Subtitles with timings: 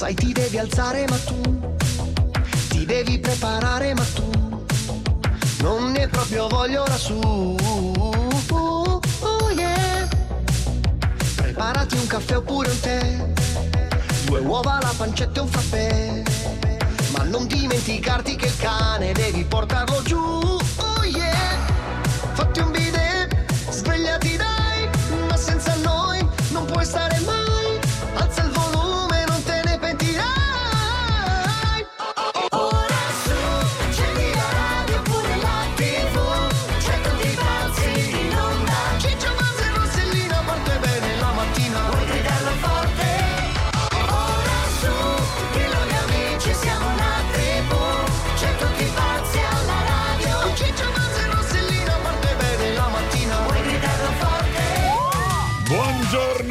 [0.00, 1.38] sai ti devi alzare ma tu
[2.70, 4.30] ti devi preparare ma tu
[5.60, 7.18] non ne proprio voglio lassù.
[8.48, 10.08] Oh yeah.
[11.36, 13.26] Preparati un caffè oppure un tè,
[14.24, 16.22] due uova, la pancetta e un frappè.
[17.18, 20.16] Ma non dimenticarti che il cane devi portarlo giù.
[20.16, 21.58] Oh yeah.
[22.32, 23.36] Fatti un bidet,
[23.68, 24.88] svegliati dai,
[25.28, 27.29] ma senza noi non puoi stare mai.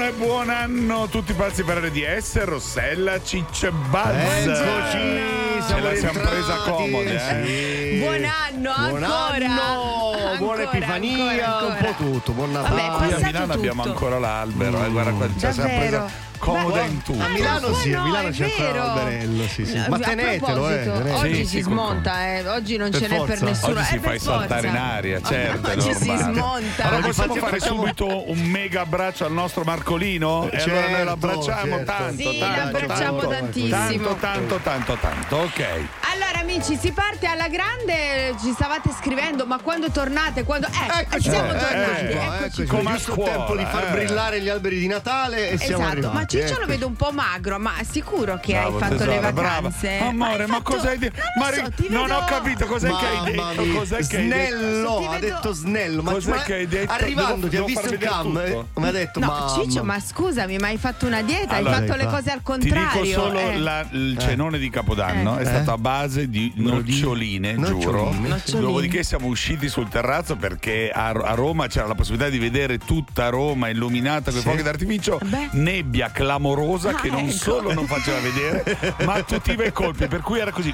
[0.10, 4.48] E buon anno a tutti pazzi per RDS, Rossella, Ciccio e Buzz.
[4.48, 7.46] Eccoci, Ce la siamo presa comoda, eh?
[7.46, 8.00] sì.
[8.00, 9.46] Buon anno, Buon ancora.
[9.46, 11.74] anno, Ancora, buona Epifania, ancora, ancora.
[11.90, 13.06] un po' tutto, buon Vabbè, Natale.
[13.06, 13.94] Qui a Milano abbiamo tutto.
[13.94, 15.78] ancora l'albero, eh, guarda qua, Davvero?
[15.78, 17.22] presa comoda in tutto.
[17.22, 19.76] A Milano sì, a no, Milano è c'è l'alberello, sì, sì.
[19.78, 20.88] No, Ma tenetelo, eh.
[20.90, 22.48] Oggi Sì, si sì, smonta, eh.
[22.48, 23.74] Oggi non Per ce n'è per nessuno.
[23.80, 25.70] Oggi si Eh, fa per saltare in aria, certo.
[25.70, 26.84] Oggi si smonta.
[26.86, 30.50] Allora possiamo fare facciamo- subito un mega abbraccio al nostro Marcolino?
[30.50, 31.92] e allora noi Certo, lo abbracciamo certo.
[31.92, 33.70] tanto, Sì, tanto, l'abbracciamo tanto, tantissimo.
[33.76, 35.36] Tanto, tanto, tanto, tanto.
[35.36, 35.64] Ok.
[36.14, 40.19] Allora amici, si parte alla grande, ci stavate scrivendo, ma quando tornate?
[40.46, 40.68] Quando...
[40.68, 42.78] Eh, Eccoci siamo qua, tornati, eh, eccoci qua, eccoci eccoci qua.
[42.78, 43.92] Come Giusto scuola, tempo di far eh.
[43.92, 46.16] brillare gli alberi di Natale e siamo Esatto, arrivati.
[46.16, 46.68] ma Ciccio lo eccoci.
[46.68, 49.32] vedo un po' magro, ma sicuro che Bravo, hai fatto tesoro, le brava.
[49.62, 49.98] vacanze?
[49.98, 51.22] Amore, hai ma fatto- cosa hai detto?
[51.36, 53.64] Non lo so, ri- ti non vedo- ho capito cos'è che hai Mamma detto.
[53.66, 53.80] mia.
[53.80, 54.02] Cos'è?
[54.04, 56.02] Snello, Ti ha vedo- detto snello.
[56.04, 56.92] Ma Cos'è ma- che hai detto?
[56.94, 58.28] Arrivando, Devo- ti ha visto il cam
[58.76, 59.62] mi ha detto No.
[59.64, 62.38] Ciccio, ma scusami, ma hai fatto una dieta, Allora, hai fatto le fa- cose al
[62.38, 63.02] Ti contrario.
[63.02, 63.58] dico solo eh.
[63.58, 65.46] la- il cenone di Capodanno è Eh?
[65.46, 68.14] stato a base di lo noccioline, giuro.
[68.60, 73.30] Dopodiché siamo usciti sul terrazzo perché a, a Roma c'era la possibilità di vedere tutta
[73.30, 74.48] Roma illuminata con i Sì.
[74.48, 75.20] fuochi d'artificio.
[75.24, 75.50] Beh.
[75.52, 77.32] Nebbia clamorosa che Ah, non ecco.
[77.38, 80.08] solo non faceva vedere, ma a tutti i bei colpi.
[80.08, 80.74] Per cui era così.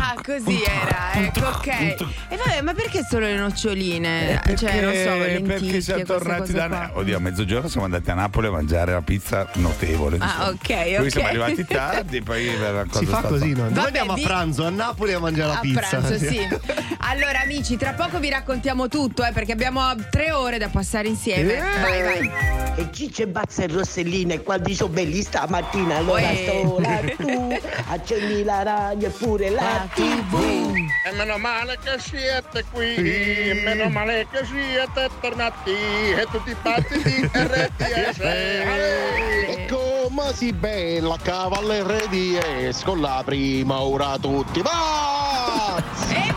[0.00, 1.66] Ah, così era, ecco, ok.
[1.66, 1.96] E
[2.36, 4.40] vabbè, ma perché solo le noccioline?
[4.56, 6.90] cioè, non so, le Eh, perché siamo tornati da qua.
[6.94, 10.16] Oddio, a mezzogiorno siamo andati a Napoli a mangiare la pizza notevole.
[10.20, 10.48] Ah, insomma.
[10.48, 11.10] ok, Poi ok.
[11.10, 13.62] siamo arrivati tardi, poi la cosa Si fa stata- così, no?
[13.64, 15.80] Noi Vabbè, andiamo di- a pranzo a Napoli a mangiare la A pizza.
[15.88, 16.38] pranzo, sì.
[17.02, 21.54] Allora, amici, tra poco vi raccontiamo tutto, eh, perché abbiamo tre ore da passare insieme.
[21.54, 21.80] Eh.
[21.80, 22.30] Vai, vai.
[22.76, 26.44] E Ciccio e Bazza e Rossellina e quando sono belli stamattina allora Uè.
[26.46, 27.58] sola tu
[27.88, 34.26] accendi la radio e pure la tv E meno male che siete qui, meno male
[34.30, 38.18] che siete tornati e tutti pazzi di RTS.
[38.20, 46.29] E come si bella cavallere di es con la prima ora tutti va!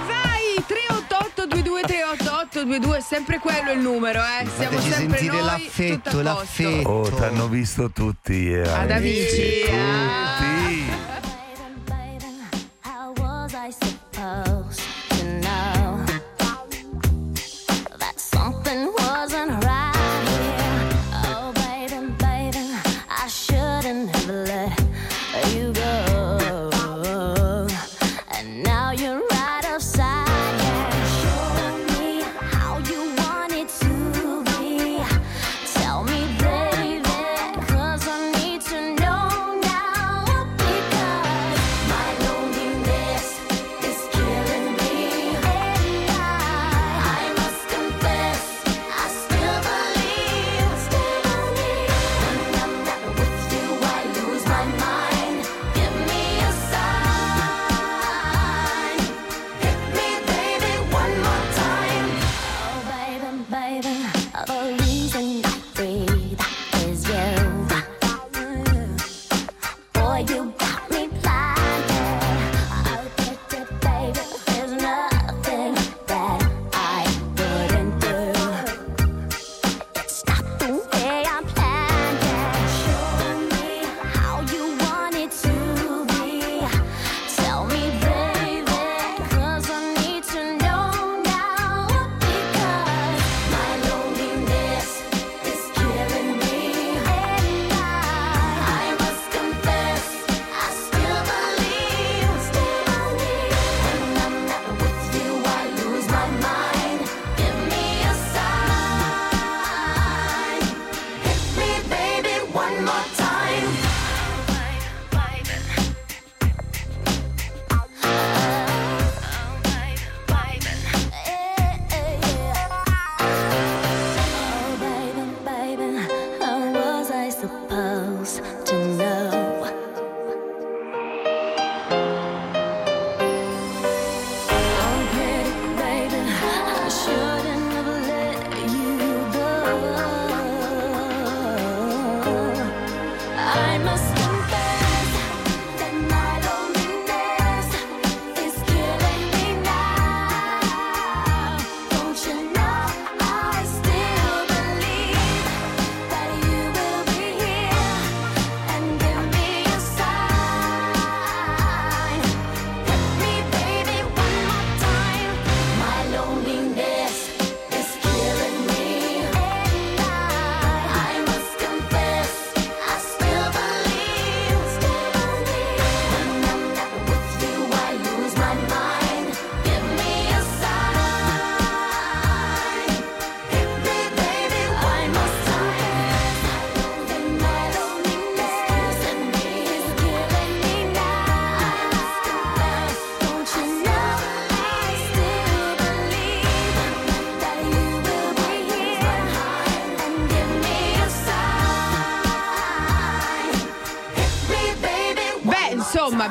[2.54, 4.48] 388 22 sempre quello il numero, eh.
[4.56, 6.64] Siamo Fateci sempre sentire noi, l'affetto, tutto a posto.
[6.64, 6.90] l'affetto.
[6.90, 8.54] Oh, t'hanno visto tutti.
[8.54, 8.62] eh.
[8.62, 9.64] Ad amici.
[9.72, 10.38] ah.
[10.38, 10.92] Tutti.
[10.92, 11.13] How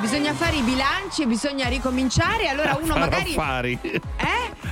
[0.02, 2.48] bisogna fare i bilanci e bisogna ricominciare.
[2.48, 3.30] Allora uno magari.
[3.30, 3.78] affari.
[3.82, 4.00] Eh?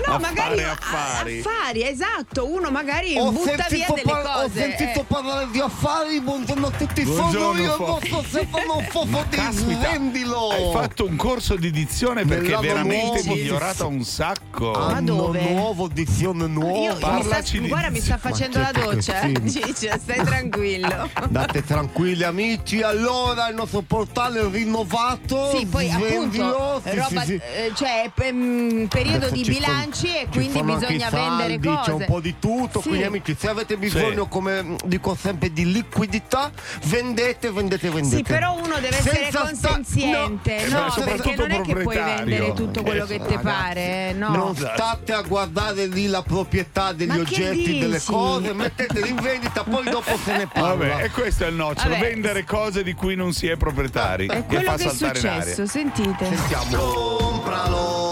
[0.06, 0.62] No, Affari, magari.
[0.64, 1.38] affari.
[1.40, 2.46] Affari, esatto.
[2.50, 4.60] Uno magari Ho butta via sentito, delle par- ho cose.
[4.60, 5.04] sentito eh.
[5.06, 9.36] parlare di affari, buongiorno a tutti, sono Buongiorno, io il Fo- vostro Stefano Fofo di
[9.36, 10.48] Caspita, Svendilo.
[10.50, 13.34] hai fatto un corso di dizione perché è Nell'anno veramente nuovo.
[13.34, 14.49] migliorata un sacco.
[14.68, 15.50] Ma Anno dove?
[15.50, 16.78] nuovo, dizione nuova.
[16.78, 19.20] Io, mi sta, guarda, mi sta facendo la certo doccia.
[19.22, 19.32] eh.
[19.50, 21.08] Ciccio, stai tranquillo.
[21.28, 25.56] Date tranquilli amici, allora il nostro portale è rinnovato.
[25.56, 27.34] Sì, poi appunto, sì, roba, sì, sì.
[27.34, 31.76] eh, cioè mm, periodo Adesso di ci bilanci sono- e quindi bisogna i saldi, vendere
[31.76, 31.90] cose.
[31.90, 32.88] C'è un po' di tutto, Sì.
[32.88, 34.28] quindi amici, se avete bisogno, Sì.
[34.28, 36.50] come dico sempre, di liquidità,
[36.84, 38.16] vendete, vendete, vendete.
[38.16, 41.74] Sì, però uno deve essere Senza sta- consenziente, no, no, eh, perché non è che
[41.74, 44.28] puoi vendere tutto quello che ti Ragazzi, pare, no.
[44.52, 49.62] Non state a guardare lì la proprietà degli Ma oggetti, delle cose, metteteli in vendita,
[49.62, 50.68] poi dopo se ne parla.
[50.86, 52.08] Vabbè, e questo è il nocciolo, Vabbè.
[52.10, 55.18] vendere cose di cui non si è proprietari È e quello fa che è saltare
[55.20, 55.40] in aria.
[55.42, 56.24] successo, sentite.
[56.24, 56.76] Sentiamo.
[56.76, 58.09] Compralo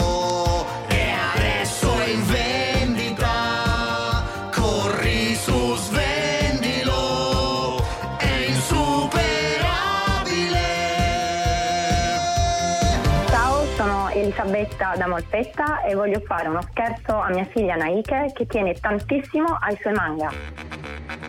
[14.78, 19.58] Elisabetta da Molfetta e voglio fare uno scherzo a mia figlia Naike che tiene tantissimo
[19.60, 20.30] ai suoi manga.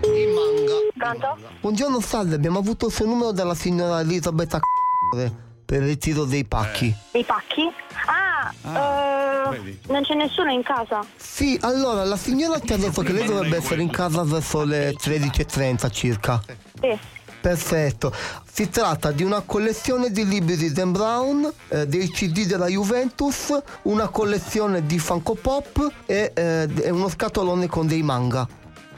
[0.04, 1.18] Il manga.
[1.18, 1.38] Pronto?
[1.60, 4.60] Buongiorno salve, abbiamo avuto il suo numero dalla signora Elisabetta
[5.66, 6.94] per il ritiro dei pacchi.
[7.12, 7.63] Dei pacchi?
[8.06, 8.28] Ah,
[8.63, 11.04] Ah, eh, non c'è nessuno in casa.
[11.16, 14.94] Sì, allora la signora ci ha detto che lei dovrebbe essere in casa verso le
[14.94, 16.42] 13.30 circa.
[16.80, 16.98] Sì.
[17.41, 18.13] Perfetto.
[18.51, 23.57] Si tratta di una collezione di libri di Dan Brown, eh, dei CD della Juventus,
[23.83, 28.47] una collezione di Funko Pop e, eh, uno scatolone con dei manga.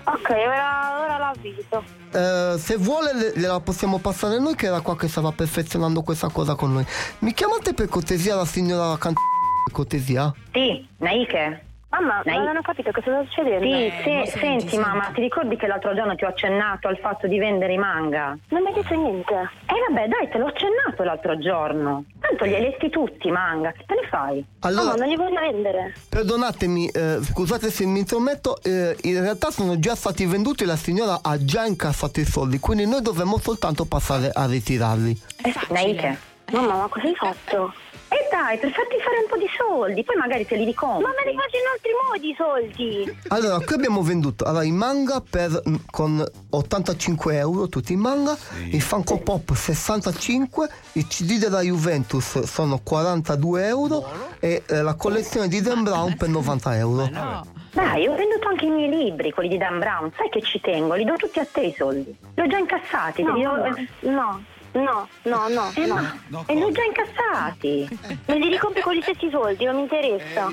[0.03, 1.83] Ok, ora, ora l'avviso.
[2.11, 6.29] Eh, se vuole le- gliela possiamo passare noi che era qua che stava perfezionando questa
[6.29, 6.85] cosa con noi.
[7.19, 9.13] Mi chiamate per cortesia la signora Can...
[9.13, 10.33] per cortesia?
[10.51, 11.65] Sì, Naike.
[11.91, 13.65] Mamma, Ma non ho capito cosa sta succedendo.
[13.65, 14.77] Sì, Eh, se- senti, senti, senti.
[14.77, 18.37] mamma, ti ricordi che l'altro giorno ti ho accennato al fatto di vendere i manga?
[18.47, 19.33] Non mi hai detto niente.
[19.33, 22.05] Eh vabbè, dai, te l'ho accennato l'altro giorno.
[22.21, 24.45] Tanto li hai letti tutti i manga, che te ne fai?
[24.61, 25.93] Allora, No, non li voglio vendere.
[26.07, 31.19] perdonatemi, eh, scusate se mi intrometto, eh, in realtà sono già stati venduti, la signora
[31.21, 35.21] ha già incassato i soldi, quindi noi dovremmo soltanto passare a ritirarli.
[35.41, 35.73] È Eh, facile.
[35.73, 36.17] Naike.
[36.51, 37.73] Mamma, ma cosa hai fatto?
[38.13, 41.01] E dai, per farti fare un po' di soldi, poi magari te li ricompri.
[41.01, 43.17] Ma me li faccio in altri modi i soldi.
[43.29, 48.37] Allora, qui abbiamo venduto allora, i manga per, mm, con 85 euro, tutti i manga,
[48.71, 54.05] i Funko Pop 65, i CD della Juventus sono 42 euro
[54.41, 57.07] e eh, la collezione di Dan Brown per 90 euro.
[57.09, 57.45] No.
[57.71, 60.11] Dai, ho venduto anche i miei libri, quelli di Dan Brown.
[60.17, 60.95] Sai che ci tengo?
[60.95, 62.13] Li do tutti a te i soldi.
[62.35, 63.23] Li ho già incassati.
[63.23, 65.95] No, li do- mamma, no, no, no, no, Eh, no.
[65.95, 67.99] ma- E li ho già incassati.
[68.25, 70.49] Me li ricompri con gli stessi soldi, non mi interessa.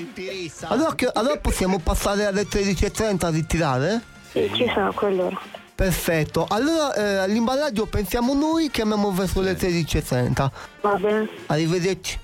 [0.67, 4.01] Allora, che- allora possiamo passare alle 13.30 a ritirare?
[4.31, 5.37] Sì, ci sono quell'ora.
[5.73, 10.51] Perfetto, allora eh, all'imballaggio pensiamo noi, chiamiamo verso le 13.30.
[10.81, 11.29] Va bene.
[11.45, 12.19] Arrivederci.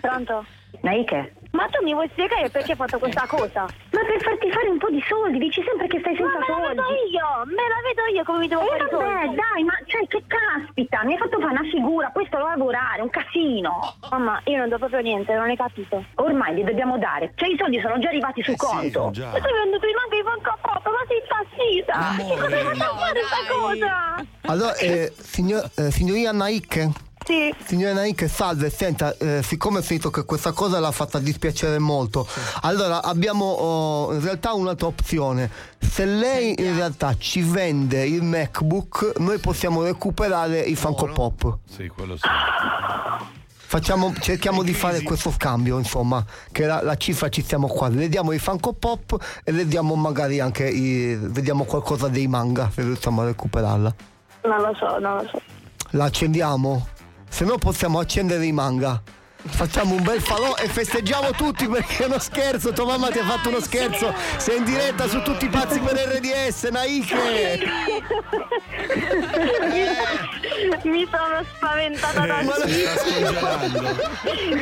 [0.00, 0.44] Pronto?
[0.82, 3.62] Naike, Ma Ma tu mi vuoi spiegare perché hai fatto questa cosa?
[3.90, 6.46] Ma per farti fare un po' di soldi, dici sempre che stai senza Ma me
[6.48, 6.80] la soldi.
[6.80, 9.34] vedo io, me la vedo io come mi devo E fare i vabbè, soldi.
[9.36, 13.10] dai, ma cioè che caspita, mi hai fatto fare una figura, questo lo lavorare, un
[13.10, 13.94] casino.
[14.10, 16.02] Mamma, io non do proprio niente, non hai capito.
[16.16, 19.04] Ormai li dobbiamo dare, cioè i soldi sono già arrivati sul conto.
[19.04, 22.24] Ma tu hai venduto in anche i Funko ma sei impazzita!
[22.24, 23.46] Che cosa hai fatto no, fare dai.
[23.52, 23.92] cosa?
[24.46, 26.88] Allora, eh, signor- eh, signorina Naik?
[27.30, 27.54] Sì.
[27.64, 32.26] Signora Naik, salve, senta, eh, siccome ho sentito che questa cosa l'ha fatta dispiacere molto,
[32.62, 35.48] allora abbiamo oh, in realtà un'altra opzione.
[35.78, 41.58] Se lei in realtà ci vende il MacBook, noi possiamo recuperare i Funko Pop.
[41.70, 42.26] Sì, quello sì.
[43.54, 47.86] Facciamo, cerchiamo di fare questo scambio, insomma, che la, la cifra ci stiamo qua.
[47.86, 52.72] Le diamo i Funko Pop e le diamo magari anche i, vediamo qualcosa dei manga,
[52.74, 53.94] se riusciamo a recuperarla.
[54.46, 55.40] Non lo so, non lo so.
[55.90, 56.98] La accendiamo?
[57.30, 59.00] Se no possiamo accendere i manga.
[59.42, 62.72] Facciamo un bel falò e festeggiamo tutti perché è uno scherzo.
[62.74, 64.12] Tua mamma ti ha fatto uno scherzo.
[64.36, 67.60] Sei in diretta su tutti i pazzi per RDS, Naike.
[70.82, 73.30] Mi sono spaventata Ma tantissimo.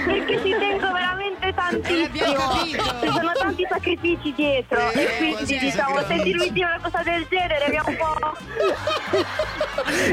[0.04, 2.34] Perché ci tengo veramente tantissimo.
[2.36, 2.82] capito.
[3.00, 4.90] Ci sono tanti sacrifici dietro.
[4.92, 8.36] Eh, e quindi diciamo, se ti lui una cosa del genere mi ha un po'.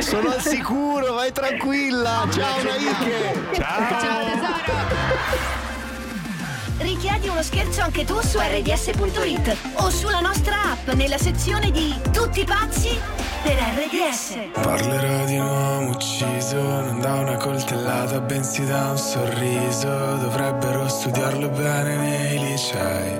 [0.02, 2.28] Sono al sicuro, vai tranquilla.
[2.32, 3.56] Ciao Naike.
[3.56, 4.54] Ciao tesoro.
[6.78, 12.44] Richiedi uno scherzo anche tu su rds.it o sulla nostra app nella sezione di Tutti
[12.44, 13.00] pazzi
[13.42, 14.38] per RDS.
[14.52, 19.88] Parlerò di un uomo ucciso, non da una coltellata, bensì da un sorriso.
[19.88, 23.20] Dovrebbero studiarlo bene nei licei,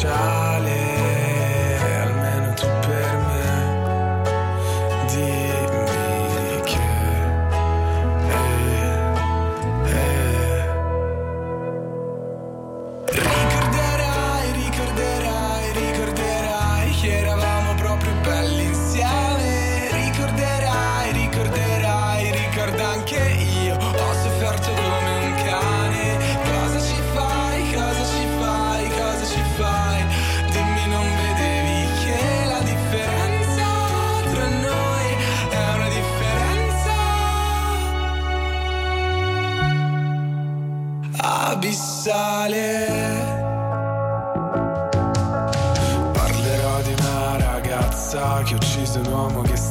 [0.00, 0.99] speciale,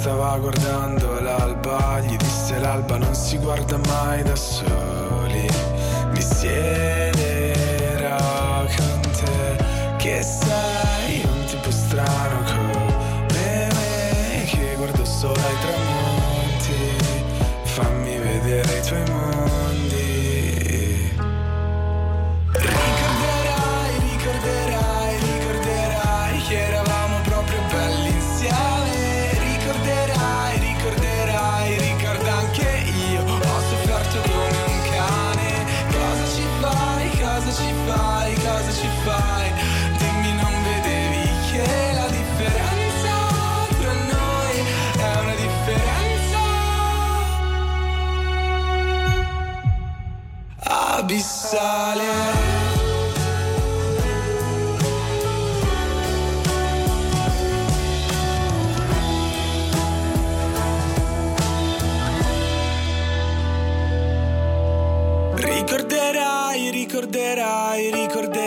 [0.10, 2.00] stava guardando l'alba.
[2.00, 5.48] Gli disse l'alba non si guarda mai da soli.
[6.12, 8.18] Mi siederò
[8.76, 9.56] con te,
[9.98, 16.98] che sei un tipo strano come me, che guardo solo ai tramonti.
[17.64, 19.39] Fammi vedere i tuoi mondi.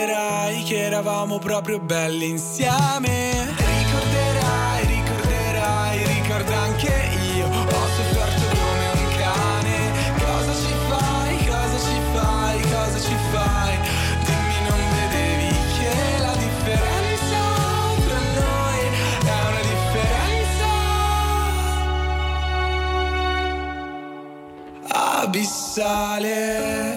[0.03, 3.55] Ricorderai che eravamo proprio belli insieme.
[3.57, 6.93] Ricorderai, ricorderai, ricorda anche
[7.37, 7.47] io.
[7.47, 9.93] Ho sofferto come un cane.
[10.19, 13.79] Cosa ci fai, cosa ci fai, cosa ci fai?
[14.27, 17.41] Dimmi, non vedevi che la differenza
[18.07, 18.81] tra noi
[19.23, 20.71] è una differenza
[25.23, 26.41] abissale.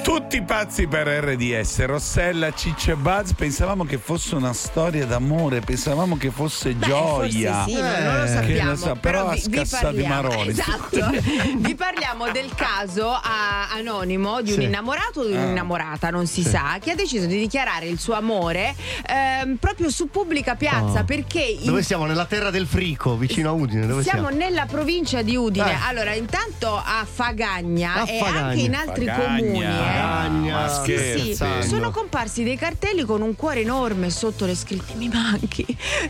[0.02, 5.62] Tutti Tutti pazzi per RDS, Rossella, Ciccia e Buzz, pensavamo che fosse una storia d'amore,
[5.62, 7.64] pensavamo che fosse gioia.
[7.64, 8.70] Forse sì, ma non lo Che sappiamo.
[8.72, 10.44] lo sa- però, ha vi, vi parliamo.
[10.44, 11.10] Esatto.
[11.56, 14.64] vi parliamo del caso a- anonimo di un Sì.
[14.66, 16.50] innamorato o di un'innamorata, non si Sì.
[16.50, 18.76] sa, che ha deciso di dichiarare il suo amore
[19.08, 21.06] ehm, proprio su pubblica piazza Oh.
[21.06, 22.06] perché in- Dove siamo?
[22.06, 23.88] Nella terra del Frico, vicino a Udine.
[23.88, 24.36] Dove siamo siamo?
[24.38, 25.72] nella provincia di Udine.
[25.72, 25.78] Eh.
[25.88, 28.46] Allora, intanto a Fagagna A e Fagagna.
[28.48, 29.40] anche in altri Fagagna.
[29.40, 29.64] comuni.
[29.64, 30.24] eh.
[30.30, 35.66] Ma Sì, sono comparsi dei cartelli con un cuore enorme sotto le scritte mi manchi,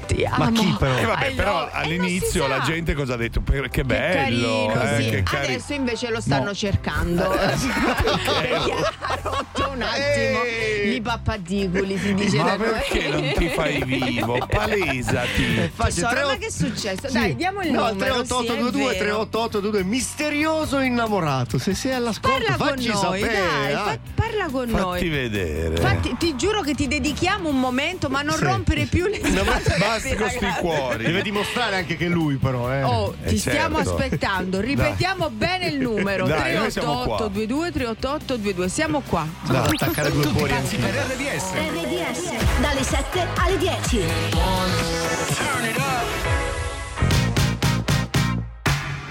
[0.07, 0.51] ti amo.
[0.51, 0.93] chi però?
[0.97, 3.41] E vabbè, però all'inizio la gente cosa ha detto?
[3.43, 5.09] Che bello, Che carino, eh, sì.
[5.09, 6.53] che cari- Adesso invece lo stanno No.
[6.53, 7.27] cercando.
[7.29, 10.95] Perché ha rotto un attimo Ehi.
[10.95, 14.37] i pappadigoli, si dice Ma perché non ti fai vivo?
[14.47, 15.71] Palesati.
[15.75, 17.07] Tre- ma che è successo?
[17.07, 17.13] Sì.
[17.13, 18.21] Dai, diamo il no, numero.
[18.21, 19.15] 38822 sì, è vero.
[19.27, 21.57] 38822 misterioso innamorato.
[21.57, 23.33] Se sei all'ascolto, Parla facci noi, sapere.
[23.63, 25.09] dai, fa- parla con Fatti noi.
[25.09, 25.75] vedere.
[25.75, 28.43] Infatti, ti giuro che ti dedichiamo un momento, ma non Sì.
[28.43, 31.03] rompere più le No, ma Basta con sti cuori.
[31.05, 32.71] Deve dimostrare anche che lui, però.
[32.71, 32.83] Eh.
[32.83, 33.95] Oh, Eh, ti stiamo certo.
[33.95, 34.59] aspettando.
[34.59, 37.17] Ripetiamo bene il numero: Dai, noi siamo qua.
[37.17, 38.69] 388 22 388 22.
[38.69, 39.27] Siamo qua.
[39.43, 40.77] Devo attaccare due cuori anche.
[40.77, 41.51] per RDS.
[41.53, 44.03] RDS dalle 7 alle 10.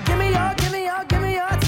[0.05, 1.59] Give me your, give me your, give me your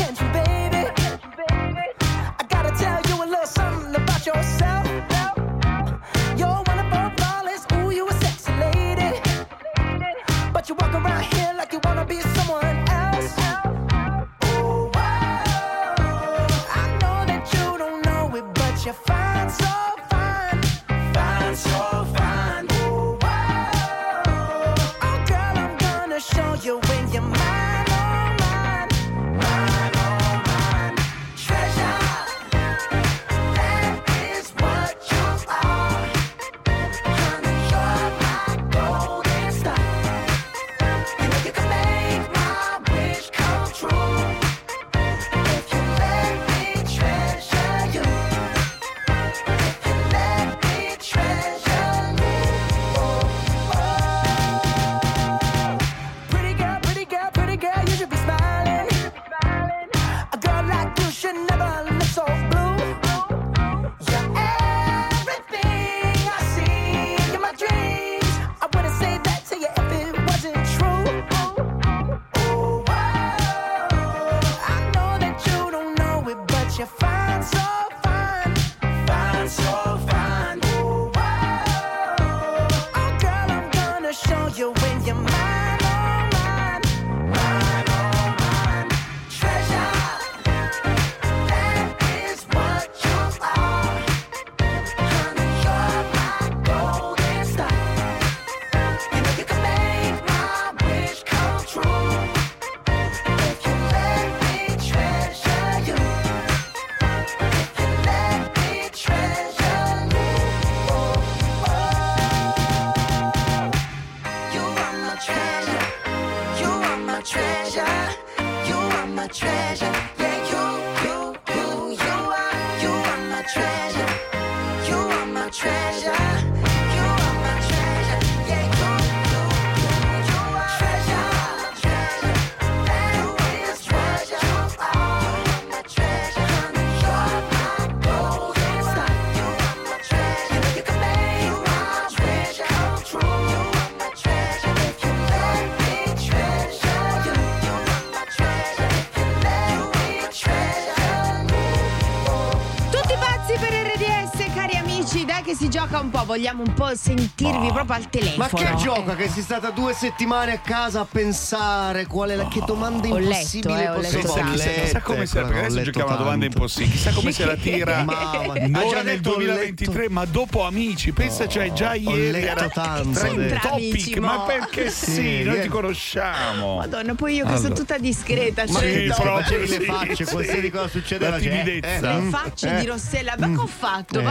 [155.96, 158.48] gioca un po', vogliamo un po' sentirvi proprio al telefono.
[158.48, 162.48] Ma che gioca che sei stata due settimane a casa a pensare qual è la
[162.48, 165.60] che domanda Ho letto, impossibile eh, ho posso letto Chissà, chissà, come serve, perché ho
[165.60, 166.56] adesso letto giochiamo a domande tanto.
[166.58, 166.90] impossibili.
[166.90, 171.12] Chissà come se la tira Ma- ma- già nel detto, ho 2023, ma dopo amici.
[171.12, 173.68] Pensa, cioè, già ieri letto era tanto, trend ho detto.
[173.68, 173.92] topic.
[173.92, 176.76] Amici, ma perché sì, Sì, noi ti conosciamo.
[176.76, 177.62] Madonna, poi io che Allora.
[177.62, 181.40] sono tutta discreta, Ma cioè, sì, proprio facevi le sì, facce, qualsiasi cosa succedeva, La
[181.40, 181.88] cioè, timidezza.
[181.96, 182.80] eh, Le mm, facce eh.
[182.80, 184.18] di Rossella, ma che ho fatto?
[184.20, 184.24] Eh,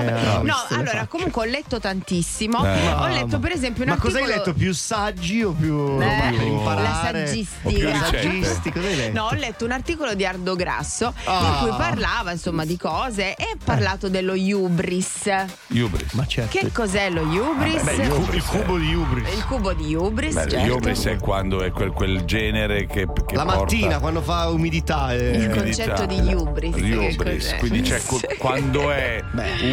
[0.43, 2.63] no, allora, comunque Comunque ho letto tantissimo.
[2.65, 2.91] Eh.
[2.93, 4.53] Ho letto per esempio un Ma cosa hai articolo- letto?
[4.57, 7.27] Più saggi o più Eh, roba per la imparare?
[7.27, 7.67] saggistica.
[7.67, 8.71] O più saggisti?
[8.71, 9.17] Cosa hai letto?
[9.19, 11.59] No, ho letto un articolo di Ardo Grasso Ah.
[11.61, 15.29] in cui parlava insomma di cose e ha parlato dello hubris.
[15.69, 16.13] Hubris.
[16.13, 16.57] Ma certo.
[16.57, 17.83] Che cos'è lo hubris?
[17.83, 19.33] Vabbè, il hubris Il cubo di Ubris.
[19.33, 20.73] Il cubo di hubris, Beh, certo.
[20.75, 25.13] Hubris è quando è quel, quel genere che, che La porta mattina quando fa umidità.
[25.13, 25.37] eh.
[25.37, 26.73] Il concetto di Hubris,
[27.17, 27.57] cos'è?
[27.57, 28.25] quindi c'è Sì.
[28.37, 29.23] quando è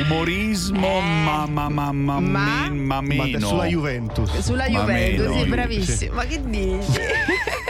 [0.05, 3.47] umorismo ma ma ma ma, Ma- min- ma Ma meno.
[3.47, 4.39] sulla Juventus.
[4.39, 6.15] Sulla Ma Juventus, meno, sì, bravissimo.
[6.15, 7.01] Ma che dici?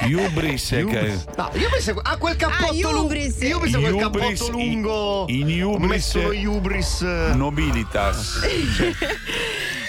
[0.14, 3.04] Hubris è che No, io penso a quel cappotto Ah, lungo.
[3.04, 3.40] Ubris.
[3.42, 5.24] Io penso a quel cappotto lungo.
[5.28, 7.02] in Ho Hubris messo lo Ubris.
[7.02, 8.40] eh, nobilitas.
[8.76, 8.92] Cioè,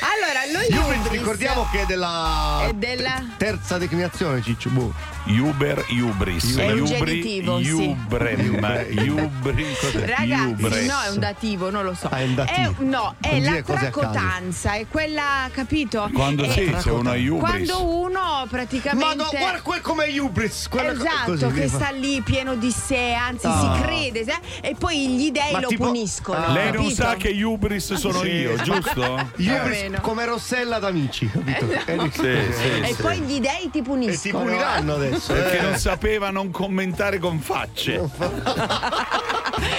[0.04, 4.70] Allora, lo Ubris hubris ricordiamo che è della è della terza declinazione, Ciccio.
[4.70, 4.94] Boh.
[5.26, 6.58] Uber Hubris.
[6.58, 7.96] È un Ubri- genitivo, sì.
[8.06, 8.56] Ubrem.
[9.40, 9.66] Ubri.
[10.06, 12.08] Ragazzi, no, è un dativo, non lo so.
[12.10, 12.76] Ah, è un dativo.
[12.80, 16.10] no, è Non la tracotanza, è quella, capito?
[16.14, 17.40] Quando È- sì, c'è una Hubris.
[17.40, 19.06] Quando uno praticamente.
[19.06, 20.68] Ma no, guarda quel come Ubris.
[20.70, 23.76] quella Esatto, così, che sta lì pieno di sé, anzi Ah.
[23.78, 26.52] si crede, sa- e poi gli dei Ma lo tipo- puniscono.
[26.54, 28.28] Lei non sa che Hubris sono Sì.
[28.30, 29.02] io, giusto?
[29.38, 30.00] Ubris meno.
[30.02, 31.70] come Rossella d'amici, capito?
[31.86, 33.02] Eh, Sì, sì, E sì.
[33.02, 34.44] poi gli dei ti E puniscono.
[34.44, 35.13] ti puniranno adesso.
[35.28, 35.62] Perché eh.
[35.62, 38.02] non sapeva non commentare con facce.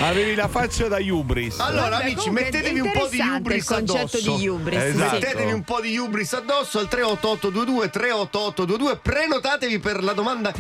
[0.01, 1.59] Avevi la faccia da Hubris.
[1.59, 4.37] Allora, Vabbè, amici, mettetevi un po' di Ubris il concetto addosso.
[4.37, 5.15] di hubris, Esatto.
[5.17, 5.21] sì.
[5.21, 10.53] Mettetevi un po' di Ubris addosso al 38822 38822 prenotatevi per la domanda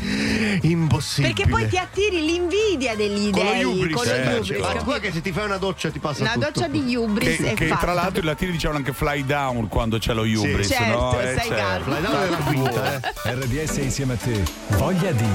[0.62, 1.32] impossibile.
[1.34, 4.30] Perché poi ti attiri l'invidia degli con dei lo Ubris, con lo certo.
[4.40, 4.84] Ubris, Ma capito?
[4.84, 6.50] guarda che se ti fai una doccia ti passa Una tutto.
[6.52, 9.98] doccia di Ubris Che, è che tra l'altro i latini dicevano anche fly down quando
[9.98, 11.20] c'è lo Hubris, Certo, no?
[11.20, 11.84] Eh, stai calmo.
[11.94, 13.34] Fly down è la quinta, eh.
[13.34, 14.42] RDS insieme a te.
[14.68, 15.28] Voglia di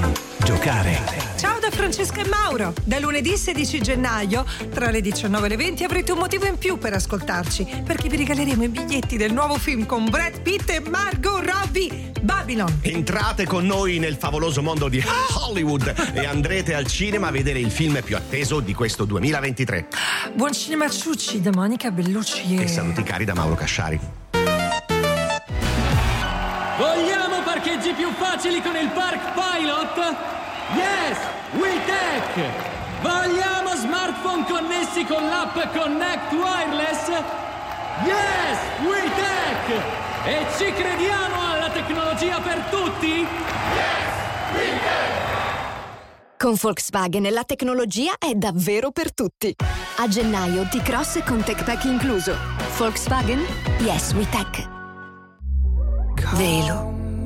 [0.44, 1.00] giocare.
[1.38, 2.74] Ciao da Francesca e Mauro.
[2.84, 6.78] Da lunedì 16 gennaio, tra le 19 e le 20, avrete un motivo in più
[6.78, 11.46] per ascoltarci, perché vi regaleremo i biglietti del nuovo film con Brad Pitt e Margot
[11.46, 12.80] Robbie, Babylon.
[12.82, 15.02] Entrate con noi nel favoloso mondo di
[15.46, 19.88] Hollywood e andrete al cinema a vedere il film più atteso di questo 2023.
[20.34, 22.64] Buon cinema ciucci da Monica Bellucci e...
[22.64, 24.28] E saluti cari da Mauro Casciari.
[27.90, 30.16] Parcheggi più facili con il Park Pilot?
[30.74, 31.18] Yes,
[31.54, 32.68] WeTech!
[33.02, 37.08] Vogliamo smartphone connessi con l'app Connect Wireless?
[38.04, 39.84] Yes, WeTech!
[40.26, 43.28] E ci crediamo alla tecnologia per tutti?
[46.38, 49.54] Con Volkswagen la tecnologia è davvero per tutti.
[49.98, 52.36] A gennaio T-Cross con TechPack incluso.
[52.78, 53.46] Volkswagen
[53.80, 54.68] Yes We Tech.
[56.36, 56.99] Velo,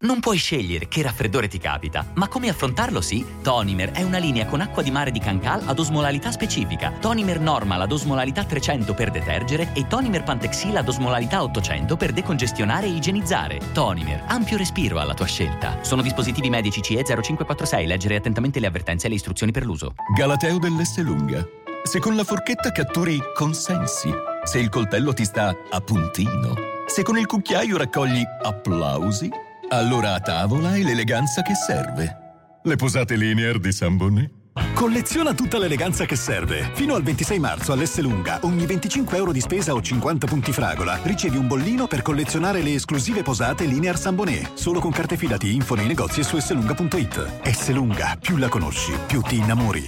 [0.00, 3.26] Non puoi scegliere che raffreddore ti capita, ma come affrontarlo sì?
[3.42, 6.92] Tonimer è una linea con acqua di mare di Cancal ad osmolarità specifica.
[7.00, 12.86] Tonimer Normal ad osmolarità 300 per detergere e Tonimer Pantexil ad osmolarità 800 per decongestionare
[12.86, 13.58] e igienizzare.
[13.72, 15.82] Tonimer, ampio respiro alla tua scelta.
[15.82, 17.84] Sono dispositivi medici CE 0546.
[17.84, 19.94] Leggere attentamente le avvertenze e le istruzioni per l'uso.
[20.14, 21.44] Galateo dell'Esselunga.
[21.82, 24.12] Se con la forchetta catturi consensi,
[24.44, 26.54] se il coltello ti sta a puntino,
[26.86, 32.16] se con il cucchiaio raccogli applausi, allora a tavola è l'eleganza che serve.
[32.62, 34.30] Le posate linear di San Bonnet?
[34.74, 36.70] Colleziona tutta l'eleganza che serve.
[36.74, 41.36] Fino al 26 marzo all'Esselunga, ogni 25 euro di spesa o 50 punti fragola, ricevi
[41.36, 44.54] un bollino per collezionare le esclusive posate Linear San Bonnet.
[44.54, 47.40] Solo con carte fidati, info nei negozi e su esselunga.it.
[47.42, 49.86] Esselunga, più la conosci, più ti innamori.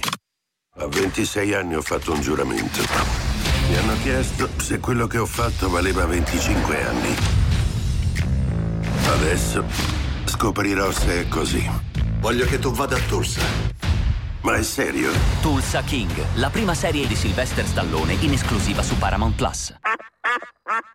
[0.77, 2.81] A 26 anni ho fatto un giuramento.
[3.69, 7.40] Mi hanno chiesto se quello che ho fatto valeva 25 anni.
[9.11, 9.65] Adesso
[10.25, 11.69] scoprirò se è così.
[12.19, 13.41] Voglio che tu vada a Tulsa.
[14.41, 15.11] Ma è serio?
[15.41, 19.75] Tulsa King, la prima serie di Sylvester Stallone in esclusiva su Paramount Plus.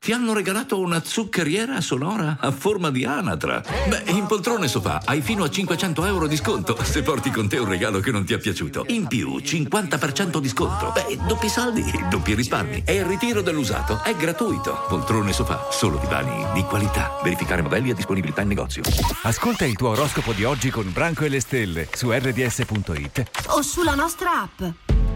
[0.00, 3.62] Ti hanno regalato una zuccheriera sonora a forma di anatra.
[3.88, 7.58] Beh, in poltrone sofà hai fino a 500 euro di sconto se porti con te
[7.58, 8.84] un regalo che non ti è piaciuto.
[8.88, 10.92] In più, 50% di sconto.
[10.92, 12.84] Beh, doppi saldi, doppi risparmi.
[12.86, 14.86] E il ritiro dell'usato è gratuito.
[14.88, 17.18] Poltrone sofà, solo divani di qualità.
[17.22, 18.82] Verificare modelli e disponibilità in negozio.
[19.22, 23.30] Ascolta il tuo oroscopo di oggi con Branco e le stelle su rds.it.
[23.48, 25.15] O sulla nostra app.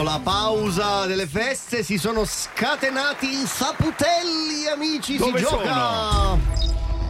[0.00, 5.16] dopo la pausa delle feste si sono scatenati i saputelli, amici.
[5.16, 5.74] Dove si gioca.
[5.74, 6.40] sono?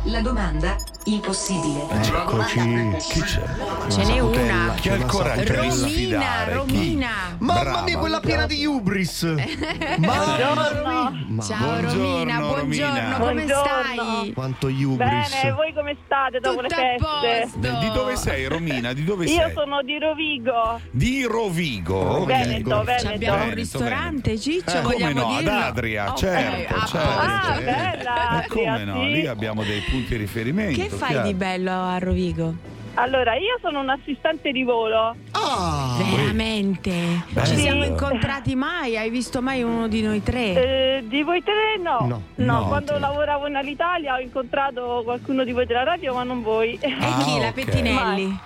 [0.04, 1.86] La domanda impossibile.
[1.90, 2.96] Eccoci.
[2.98, 3.42] Chi c'è?
[3.88, 4.74] Ce n'è una.
[4.78, 6.50] Chi ha il coraggio di Romina, sfidare?
[6.50, 6.56] Chi?
[6.56, 7.08] Romina.
[7.38, 7.82] Mamma Brava.
[7.82, 9.24] mia, quella piena di hubris.
[9.98, 11.38] Buongiorno.
[11.42, 13.64] Ciao Romina, Buongiorno, buongiorno, come Buongiorno.
[13.94, 14.32] stai?
[14.34, 15.30] Quanto hubris.
[15.40, 17.58] Bene, voi come state dopo Tutto le feste?
[17.60, 17.78] posto.
[17.80, 18.92] Di dove sei, Romina?
[18.92, 19.52] Di dove Io sei?
[19.54, 20.80] sono di Rovigo.
[20.90, 22.24] Di Rovigo.
[22.26, 23.32] Veneto, Ci abbiamo Veneto.
[23.32, 25.58] un Veneto, ristorante, Ciccio, Eh, come vogliamo no, ad dirlo?
[25.58, 27.08] Adria, Ok, certo, a certo.
[27.08, 29.10] Ah, bella, Eh, come Adria, no, sì.
[29.10, 30.80] lì abbiamo dei punti di riferimento.
[30.80, 31.26] Che fai chiaro.
[31.26, 32.54] di bello a Rovigo?
[32.94, 35.14] Allora, io sono un assistente di volo.
[35.32, 37.24] Ah, Veramente?
[37.30, 37.46] Bello.
[37.46, 38.96] Ci siamo incontrati mai?
[38.96, 40.98] Hai visto mai uno di noi tre?
[40.98, 42.04] Eh, di voi tre no.
[42.06, 42.22] No.
[42.34, 42.98] No, quando tre.
[43.00, 46.76] lavoravo in Alitalia ho incontrato qualcuno di voi della radio, ma non voi.
[46.80, 47.38] E Ah, chi?
[47.38, 47.52] La ok.
[47.54, 48.38] Pettinelli?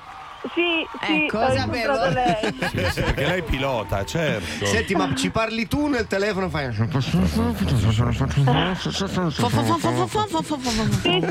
[0.52, 1.94] Sì, sì, Ecco, ho sapevo.
[2.10, 2.54] lei.
[2.68, 4.66] Sì, sì, perché lei pilota, certo.
[4.66, 6.48] Senti, ma ci parli tu nel telefono?
[6.50, 6.70] Fai.
[6.74, 6.86] Sì,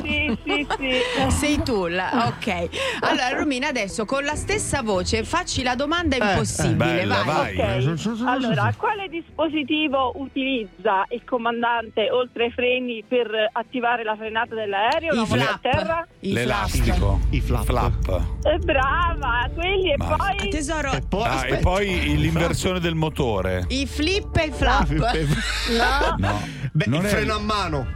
[0.01, 1.31] sì, sì, sì.
[1.31, 2.69] Sei tu, la- ok.
[3.01, 6.75] Allora, Romina, adesso con la stessa voce facci la domanda impossibile.
[6.75, 7.55] bella, vai.
[7.55, 7.85] vai.
[7.87, 15.13] Ok, allora, quale dispositivo utilizza il comandante oltre ai freni per attivare la frenata dell'aereo?
[15.13, 15.61] I a flap.
[15.61, 16.07] terra?
[16.19, 16.33] I flap.
[16.33, 17.19] L'elastico.
[17.31, 18.21] I flap.
[18.43, 18.59] Eh,
[19.15, 20.49] brava, quelli e Ma- poi...
[20.49, 23.65] Tesoro, E poi, Ah, e poi l'inversione del motore.
[23.69, 24.89] i flip e i flap.
[24.89, 27.87] No, No, Beh, non il è freno a mano.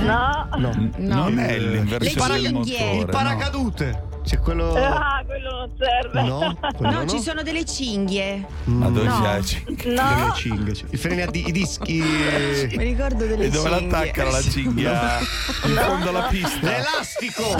[0.00, 0.48] no.
[0.56, 0.72] No.
[0.96, 2.90] Non è l'inversione Le del motore.
[2.94, 3.06] Il no.
[3.06, 4.02] paracadute.
[4.24, 4.72] C'è quello.
[4.74, 6.22] Ah, quello non serve.
[6.22, 7.06] No, quello No, no.
[7.06, 8.44] ci sono delle cinghie.
[8.64, 9.20] Ma dove No.
[9.20, 9.64] piace?
[9.68, 10.74] Delle No, cinghe.
[10.74, 10.84] sì.
[10.90, 12.00] I freni a di- i dischi.
[12.00, 13.88] Mi ricordo delle E dove cinghie.
[13.90, 15.18] l'attaccano la cinghia?
[15.64, 16.58] In fondo alla pista.
[16.60, 17.42] L'elastico.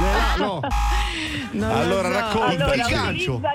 [0.00, 0.60] L'ela- no.
[1.52, 2.14] Non lo Allora, so.
[2.14, 2.54] raccontaci.
[2.62, 3.32] allora Il gancio.
[3.34, 3.52] utilizza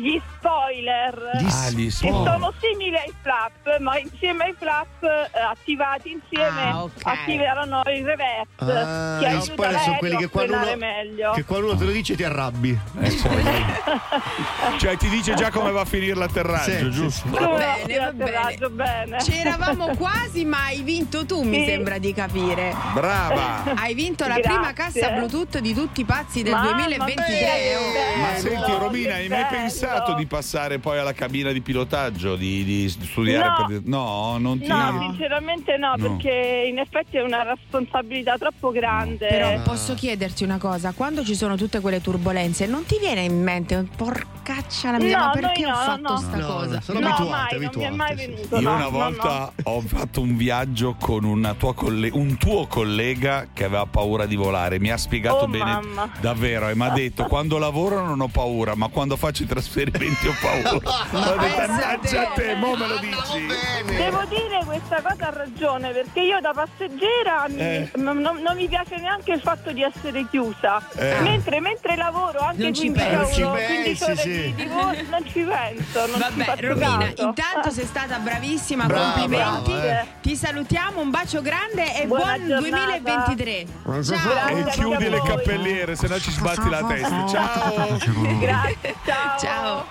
[0.00, 1.30] gli spoiler.
[1.40, 2.32] Gli Ah, gli che spoiler.
[2.32, 6.92] sono simili ai flap, ma insieme ai flap eh, attivati insieme Ah, ok.
[7.02, 11.32] attiveranno il reverse Ah, che gli spoiler sono quelli che a quando uno, frenare meglio.
[11.32, 12.78] che quando uno te lo dice ti arrabbi.
[14.78, 17.28] Cioè, ti dice già come va a finire l'atterraggio, Sì, giusto?
[17.28, 19.16] Come Va va bene, va atterraggio bene.
[19.18, 21.64] C'eravamo quasi, ma hai vinto tu, mi Sì.
[21.66, 22.74] sembra di capire.
[22.94, 23.64] Brava!
[23.74, 24.50] Hai vinto la Grazie.
[24.52, 27.24] prima cassa Bluetooth di tutti i pazzi del Mamma 2023.
[27.28, 27.92] mia, oh.
[27.92, 29.56] che Ma bello, senti, Romina, che hai mai bello.
[29.90, 33.66] Pensato di passare poi alla cabina di pilotaggio, di, di studiare No.
[33.66, 33.80] per...
[33.84, 34.66] No, non ti...
[34.66, 36.08] No, sinceramente no, No.
[36.16, 39.26] perché in effetti è una responsabilità troppo grande.
[39.26, 43.42] Però posso chiederti una cosa, quando ci sono tutte quelle turbulenze, non ti viene in
[43.42, 46.16] mente, porcaccia la mia, No, ma perché ho no, fatto no.
[46.18, 46.74] sta No, cosa?
[46.74, 48.26] no, sono no, abituate, mai, non mi è mai abituate, sì.
[48.48, 48.56] venuto.
[48.56, 49.70] Io no, una no, volta no.
[49.72, 54.36] ho fatto un viaggio con una tua colle- un tuo collega che aveva paura di
[54.36, 54.78] volare.
[54.78, 56.10] Mi ha spiegato Oh, bene mamma.
[56.20, 59.69] davvero e mi ha detto quando lavoro non ho paura, ma quando faccio i trasferimenti
[59.72, 60.70] ho paura.
[61.30, 63.46] Ho detto, pensa "Mannaggia te." te, mo me lo dici.
[63.86, 67.90] Devo dire questa cosa ha ragione perché io da passeggera mi- Eh.
[67.96, 70.82] non, non- non mi piace neanche il fatto di essere chiusa.
[70.96, 71.18] Eh.
[71.20, 73.40] Mentre, mentre lavoro anche Non ci 15, pensi.
[73.40, 74.30] euro, Non ci 15 pensi, ore sì.
[74.30, 76.06] di, di volo, non ci penso.
[76.06, 77.22] Non ci Vabbè, Romina, caso.
[77.26, 79.70] intanto sei stata bravissima, Brava, complimenti.
[79.70, 80.06] brava, eh.
[80.20, 82.98] Ti salutiamo, un bacio grande e Buona buon giornata.
[82.98, 83.66] 2023.
[83.84, 83.92] Ciao.
[84.02, 85.28] Grazie E chiudi a le voi.
[85.28, 87.26] cappelliere, se no ci sbatti la testa.
[87.28, 87.98] Ciao!
[88.38, 89.38] Grazie, ciao.
[89.38, 89.58] Ciao.
[89.60, 89.84] Ciao.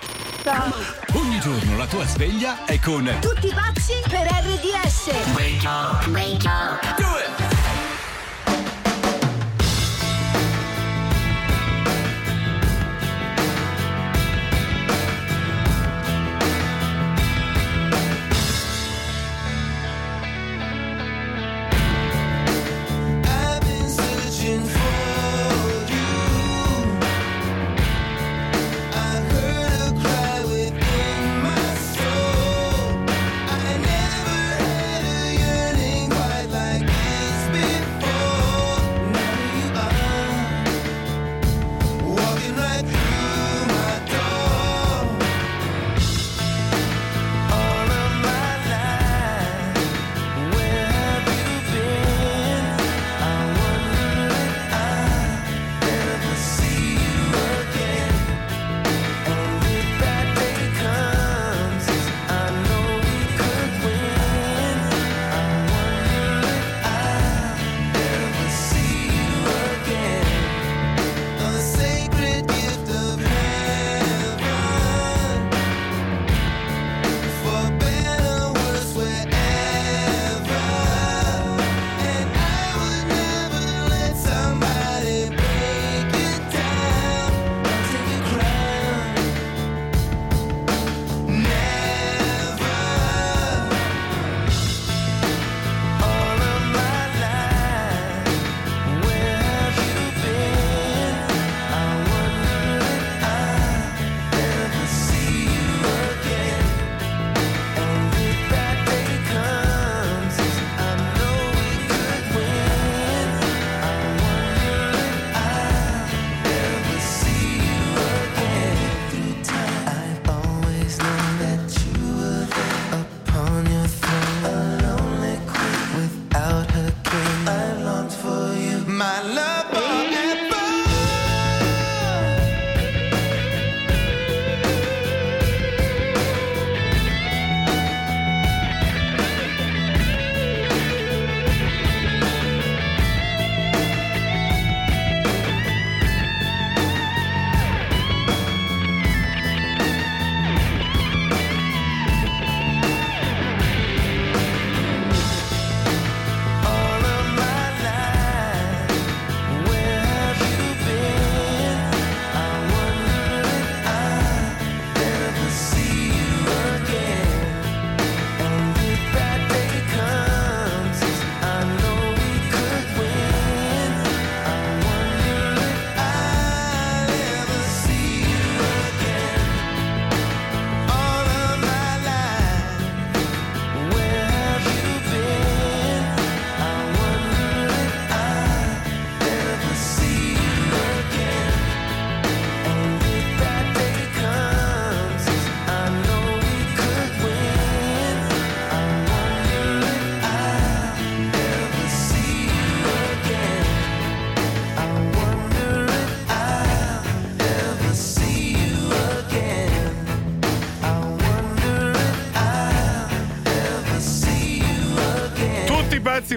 [1.13, 5.11] Ogni giorno la tua sveglia è con Tutti pazzi per RDS.
[5.37, 7.48] I've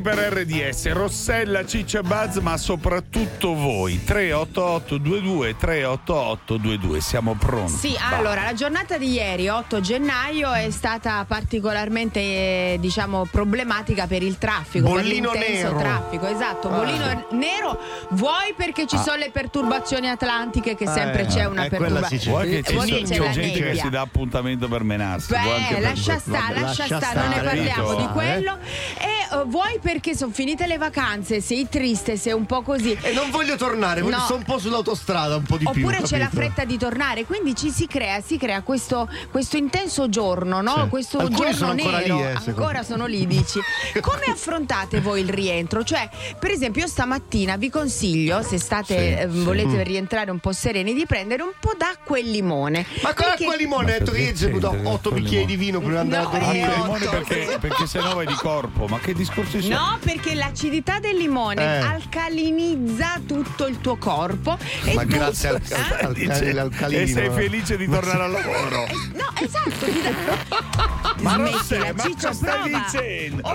[0.03, 4.03] per RDS, Rossella, Ciccia Buzz, ma soprattutto voi.
[4.05, 7.01] 388 22 388 22.
[7.01, 7.73] Siamo pronti.
[7.73, 8.17] Sì, Va.
[8.17, 14.37] allora la giornata di ieri, 8 gennaio, è stata particolarmente eh, diciamo problematica per il
[14.39, 15.79] traffico, Bollino per nero.
[15.79, 16.77] traffico, esatto, Ah.
[16.77, 17.79] bollino nero,
[18.11, 19.03] vuoi perché ci Ah.
[19.03, 22.25] sono le perturbazioni atlantiche che sempre Eh, c'è una eh, perturbazione.
[22.25, 25.33] Vuoi che ci Vuoi c'è gente che si dà appuntamento per menarsi.
[25.33, 28.59] Beh, lascia stare, lascia stare, non ne parliamo di quello.
[28.99, 32.97] E eh, vuoi perché sono finite le vacanze, sei triste, sei un po' così.
[33.01, 34.23] E non voglio tornare, voglio No.
[34.23, 35.83] stare un po' sull'autostrada, un po' di più.
[35.87, 40.09] Oppure c'è la fretta di tornare, quindi ci si crea, si crea questo, questo intenso
[40.09, 40.83] giorno, no?
[40.85, 40.89] Sì.
[40.89, 42.17] Questo Alcuni giorno sono ancora nero.
[42.17, 42.85] lì, eh, ancora me.
[42.85, 43.59] sono lì, dici.
[44.01, 45.83] Come affrontate voi il rientro?
[45.85, 46.09] Cioè,
[46.39, 49.43] per esempio, io stamattina vi consiglio, se state, Sì, eh, sì.
[49.45, 49.83] volete Mm.
[49.83, 52.85] rientrare un po' sereni, di prendere un po' d'acqua e limone.
[53.03, 55.47] Ma con Perché- l'acqua e limone, ho detto che ieri ci ho bevuto 8 bicchieri
[55.47, 56.73] di vino prima di andare No, a dormire.
[56.73, 58.87] eh, limone perché, perché se no vai di corpo.
[58.87, 59.75] Ma che discorsi sono?
[59.75, 61.79] No, perché l'acidità del limone Eh.
[61.79, 64.59] alcalinizza tutto il tuo corpo.
[64.85, 66.05] E Ma tu- grazie al, Eh?
[66.05, 66.51] al, Dice-
[66.89, 68.87] e sei felice di tornare al lavoro.
[69.15, 70.41] No, esatto.
[71.21, 73.49] Ma sei, ma Ciccio, cosa stai dicendo?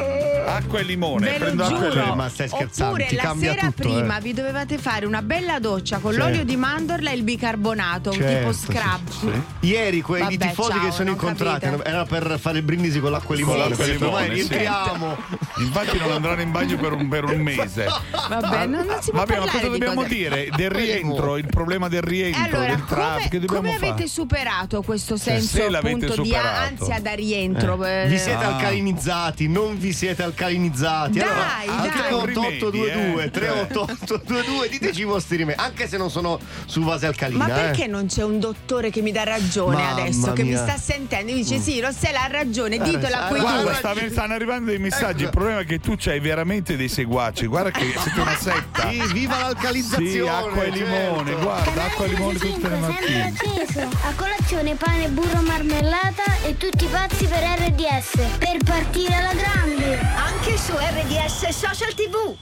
[0.46, 2.00] Acqua e limone, Ve prendo acqua e giuro.
[2.02, 2.16] limone.
[2.16, 4.22] Ma stai scherzando, Oppure la sera tutto, prima eh.
[4.22, 6.18] vi dovevate fare una bella doccia con Sì.
[6.20, 9.42] l'olio di mandorla e il bicarbonato, un Certo, tipo sì, scrub.
[9.62, 11.84] Ieri quei Vabbè, tifosi ciao, che sono incontrati capite.
[11.90, 13.64] era per fare il brindisi con l'acqua e limone.
[13.64, 14.32] Ho detto, limone, sì.
[14.34, 15.18] rientriamo.
[15.60, 17.86] Infatti non andranno in bagno per un, per un mese.
[18.30, 20.50] Vabbè, non, non si può Vabbè, ma cosa dobbiamo cose- dire?
[20.56, 24.82] Del rientro, il problema del rientro, Allora, del traffico, che come, dobbiamo come avete superato
[24.82, 27.84] questo Se senso l'avete appunto di ansia da rientro?
[27.86, 28.56] Eh, Eh, Vi siete Ah.
[28.56, 31.18] alcalinizzati, non vi siete alcalinizzati.
[31.20, 32.14] Dai, allora, dai.
[32.14, 33.32] al 3822 eh.
[33.32, 37.48] 38822 diteci i vostri rimedi, anche se non sono su base alcalina.
[37.48, 37.88] Ma perché eh.
[37.88, 40.64] non c'è un dottore che mi dà ragione Mamma adesso, che mi mia.
[40.64, 41.32] sta sentendo?
[41.32, 43.74] Mi dice: Sì, Rossella ha ragione, ditela sa- quei Guarda,
[44.10, 45.24] stanno arrivando dei messaggi.
[45.24, 47.46] Il problema è che tu c'hai veramente dei seguaci.
[47.46, 48.90] Guarda che siete una setta.
[48.90, 50.10] Sì, viva l'alcalizzazione!
[50.10, 51.44] Sì, acqua e limone, certo.
[51.44, 53.34] guarda, acqua e limone tutte le mattine.
[53.34, 53.80] acceso.
[53.80, 58.38] A colazione pane, burro, marmellata e tutti pazzi per RDS.
[58.38, 60.00] Per partire alla grande.
[60.00, 62.36] Anche su RDS Social TV.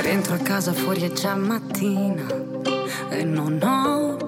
[0.00, 2.24] Rientro a casa fuori è già mattina
[3.10, 4.23] e non ho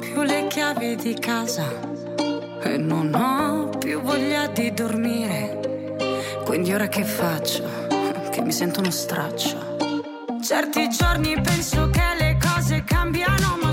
[0.67, 1.65] chiavi di casa
[2.61, 5.95] e non ho più voglia di dormire.
[6.45, 7.63] Quindi ora che faccio?
[8.33, 9.77] Che mi sento uno straccio.
[10.43, 13.66] Certi giorni penso che le cose cambiano, ma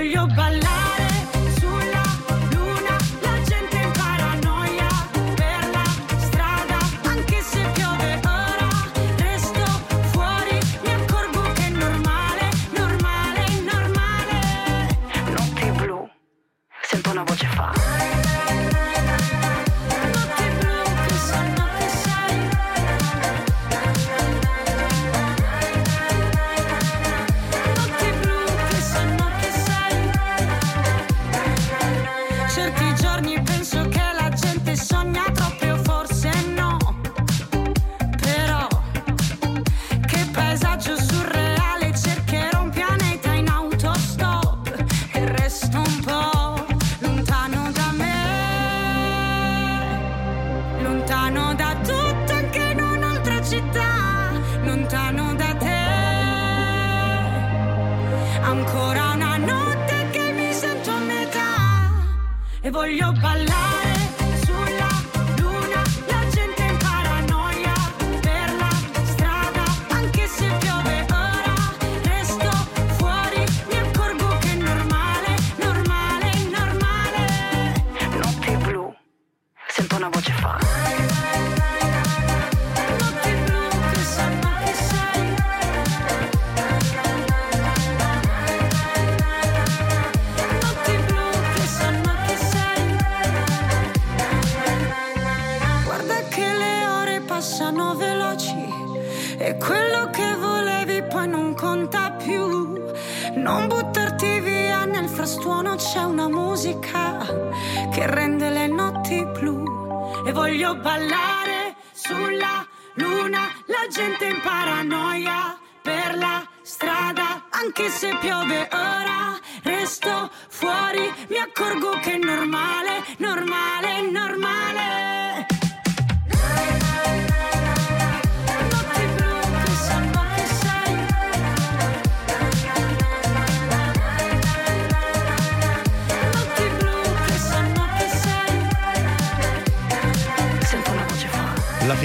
[0.00, 0.69] e voglio ballare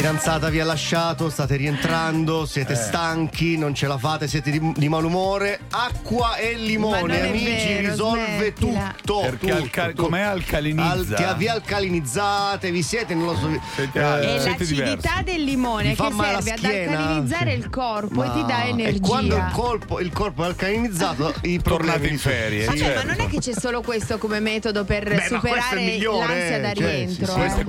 [0.10, 2.76] fidanzata vi ha lasciato, state rientrando, siete Eh.
[2.76, 5.62] stanchi, non ce la fate, siete di, di malumore.
[5.72, 8.94] Acqua e Ma limone, amici, vero, risolve smettila.
[8.98, 9.20] tutto.
[9.22, 10.04] Perché tutto, alca- tutto.
[10.04, 11.30] com'è alcalinizza?
[11.30, 13.50] Al- vi alcalinizzate, vi siete, non lo so.
[13.74, 16.98] Siete- eh, È l'acidità del limone Vi fa che serve ad schiena?
[17.00, 18.98] alcalinizzare il corpo e ti dà Ma- energia.
[18.98, 22.84] E quando il corpo, il corpo è alcalinizzato, i Tornate problemi in ferie, Vabbè, Sì,
[22.84, 23.08] ma certo.
[23.08, 26.76] non è che c'è solo questo come metodo per Beh, ma superare l'ansia da eh,
[26.76, 27.26] cioè, rientro.
[27.26, 27.42] sì, sì, eh.
[27.42, 27.64] Questo è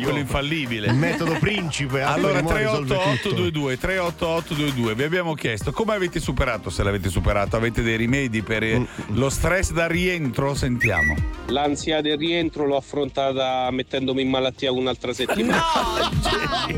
[0.00, 0.86] quello infallibile.
[0.86, 1.80] Il metodo principe.
[1.84, 2.94] Acqua e Allora limone risolve tutto.
[2.94, 8.62] 38822 38822 vi abbiamo chiesto come avete superato se l'avete superato avete dei rimedi per
[8.62, 11.14] eh, lo stress da rientro sentiamo
[11.46, 15.60] L'ansia del rientro l'ho affrontata mettendomi in malattia un'altra settimana.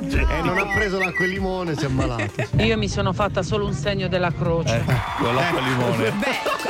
[0.00, 2.30] E non ha preso l'acqua e limone, si è ammalato.
[2.58, 4.84] Io mi sono fatta solo un segno della croce.
[5.18, 6.26] con l'acqua e limone Beh,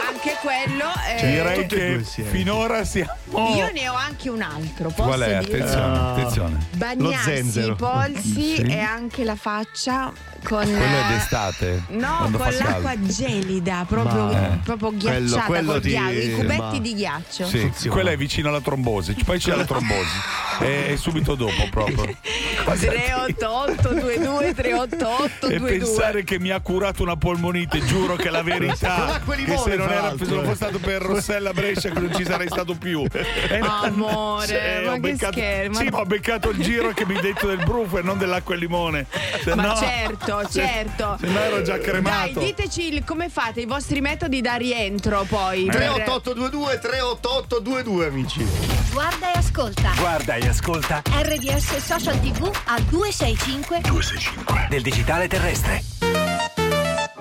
[0.09, 0.85] anche quello.
[1.17, 3.11] eh, direi tutti e che finora siamo
[3.57, 5.39] Io ne ho anche un altro, posso qual è?
[5.39, 5.57] dire?
[5.63, 10.13] attenzione attenzione Bagnarsi polsi e anche la faccia
[10.45, 13.13] con quello è eh, d'estate No, con l'acqua caldo.
[13.13, 14.59] gelida, proprio, Ma- eh.
[14.65, 17.47] proprio Quello- ghiacciata, quello col ti- ghiaccio, i cubetti ma- di ghiaccio.
[17.47, 17.95] sì, Funziona.
[17.95, 20.17] quella è vicino alla trombosi poi c'è la trombosi
[20.61, 22.17] e, e subito dopo proprio
[22.65, 28.43] 388 22 388 e 22 pensare che mi ha curato una polmonite, giuro che la
[28.43, 32.25] verità che se non, era, se non fosse stato per Rossella Brescia che non ci
[32.25, 33.05] sarei stato più.
[33.49, 37.07] E no, Amore, ma ho che beccato, scherzo, Sì, ma ho beccato il giro che
[37.07, 39.07] mi hai detto del brufo e non dell'acqua e limone.
[39.43, 41.17] Se Ma no- certo, se- certo.
[41.21, 42.33] Se no ero già cremato.
[42.41, 45.65] Dai, diteci il- come fate i vostri metodi da rientro poi.
[45.65, 48.47] per- 38822 38822 amici.
[48.93, 49.93] Guarda e ascolta.
[49.99, 55.83] Guarda e ascolta RDS Social TV a 265 265 del digitale terrestre.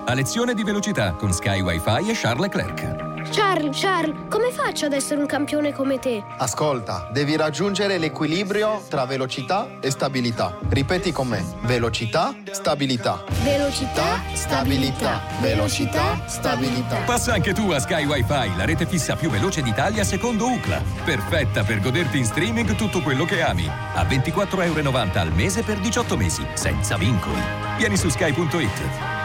[0.06, 3.07] A lezione di velocità con Sky Wi-Fi e Charles Leclerc.
[3.30, 6.22] Charles, Charles, come faccio ad essere un campione come te?
[6.38, 10.56] Ascolta, devi raggiungere l'equilibrio tra velocità e stabilità.
[10.68, 11.44] Ripeti con me.
[11.62, 13.22] Velocità, stabilità.
[13.42, 15.20] Velocità, stabilità.
[15.40, 16.96] Velocità, stabilità.
[17.04, 20.82] Passa anche tu a Sky Wi-Fi, la rete fissa più veloce d'Italia secondo UCLA.
[21.04, 23.68] Perfetta per goderti in streaming tutto quello che ami.
[23.68, 27.40] A 24,90 euro al mese per 18 mesi, senza vincoli.
[27.76, 29.17] Vieni su sky.it.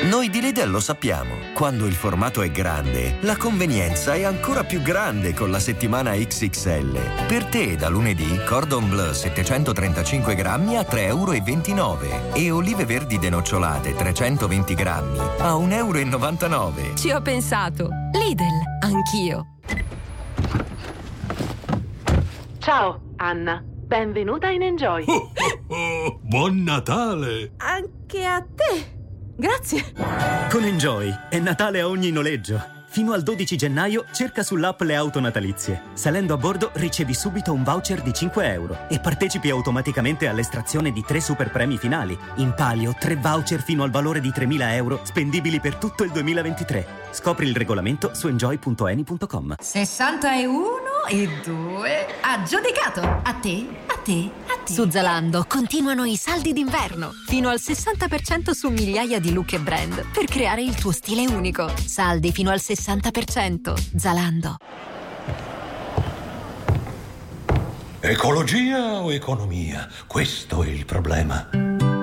[0.00, 4.80] Noi di Lidl lo sappiamo, quando il formato è grande, la convenienza è ancora più
[4.80, 7.26] grande con la settimana XXL.
[7.26, 13.96] Per te da lunedì Cordon Bleu 735 grammi a 3,29 euro e olive verdi denocciolate
[13.96, 16.94] 320 grammi a 1,99 euro.
[16.94, 17.88] Ci ho pensato.
[18.12, 18.44] Lidl,
[18.78, 19.46] anch'io.
[22.58, 23.60] Ciao, Anna.
[23.64, 25.04] Benvenuta in Enjoy.
[25.70, 27.54] Oh, buon Natale!
[27.56, 28.97] Anche a te.
[29.40, 29.92] Grazie.
[30.50, 32.76] Con Enjoy è Natale a ogni noleggio.
[32.86, 35.82] Fino al 12 gennaio cerca sull'app le auto natalizie.
[35.92, 41.04] Salendo a bordo ricevi subito un voucher di 5 euro e partecipi automaticamente all'estrazione di
[41.06, 42.18] tre super premi finali.
[42.36, 46.86] In palio tre voucher fino al valore di 3.000 euro spendibili per tutto il 2023.
[47.12, 49.54] Scopri il regolamento su enjoy.eni.com.
[49.60, 50.72] 61
[51.08, 53.02] e 2 aggiudicato.
[53.22, 54.47] A te, a te, a te.
[54.70, 57.12] Su Zalando continuano i saldi d'inverno.
[57.26, 61.72] Fino al 60% su migliaia di look e brand per creare il tuo stile unico.
[61.74, 63.96] Saldi fino al 60%.
[63.96, 64.56] Zalando.
[68.00, 69.88] Ecologia o economia?
[70.06, 71.48] Questo è il problema.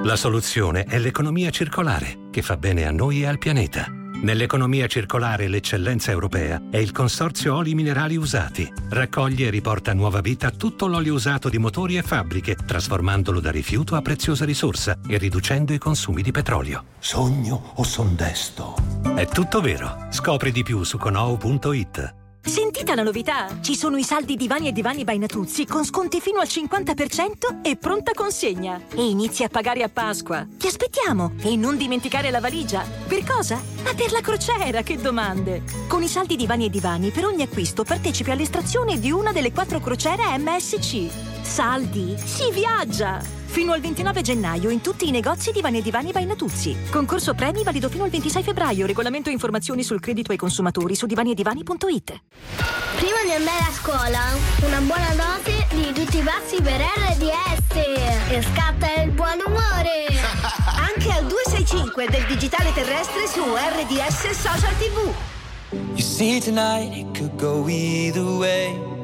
[0.03, 3.95] La soluzione è l'economia circolare, che fa bene a noi e al pianeta.
[4.22, 8.72] Nell'economia circolare l'eccellenza europea è il Consorzio Oli Minerali Usati.
[8.89, 13.51] Raccoglie e riporta a nuova vita tutto l'olio usato di motori e fabbriche, trasformandolo da
[13.51, 16.86] rifiuto a preziosa risorsa e riducendo i consumi di petrolio.
[16.99, 18.76] Sogno o son desto?
[19.16, 20.07] È tutto vero.
[20.09, 22.24] Scopri di più su conou.it.
[22.48, 23.60] Sentite la novità!
[23.60, 27.76] Ci sono i saldi divani e divani by Natuzzi con sconti fino al 50% e
[27.76, 28.80] pronta consegna.
[28.93, 30.48] E inizi a pagare a Pasqua.
[30.56, 31.34] Ti aspettiamo!
[31.41, 32.86] E non dimenticare la valigia.
[33.08, 33.60] Per cosa?
[33.84, 35.64] Ma per la crociera, che domande!
[35.88, 39.80] Con i saldi divani e divani, per ogni acquisto partecipi all'estrazione di una delle quattro
[39.80, 41.34] crociere MSC.
[41.46, 42.16] Saldi!
[42.18, 43.22] Si viaggia!
[43.46, 46.76] Fino al 29 gennaio in tutti i negozi Divani e Divani by Natuzzi.
[46.89, 48.86] Concorso premi valido fino al 26 febbraio.
[48.86, 52.22] Regolamento e informazioni sul credito ai consumatori su divaniedivani.it.
[52.98, 54.20] Prima di andare a scuola,
[54.66, 57.76] una buona dose di tutti tutti pazzi per RDS.
[58.30, 60.06] E scatta il buon umore.
[60.78, 65.14] Anche al 265 del digitale terrestre su RDS Social TV.
[65.72, 69.04] You see tonight it could go either way.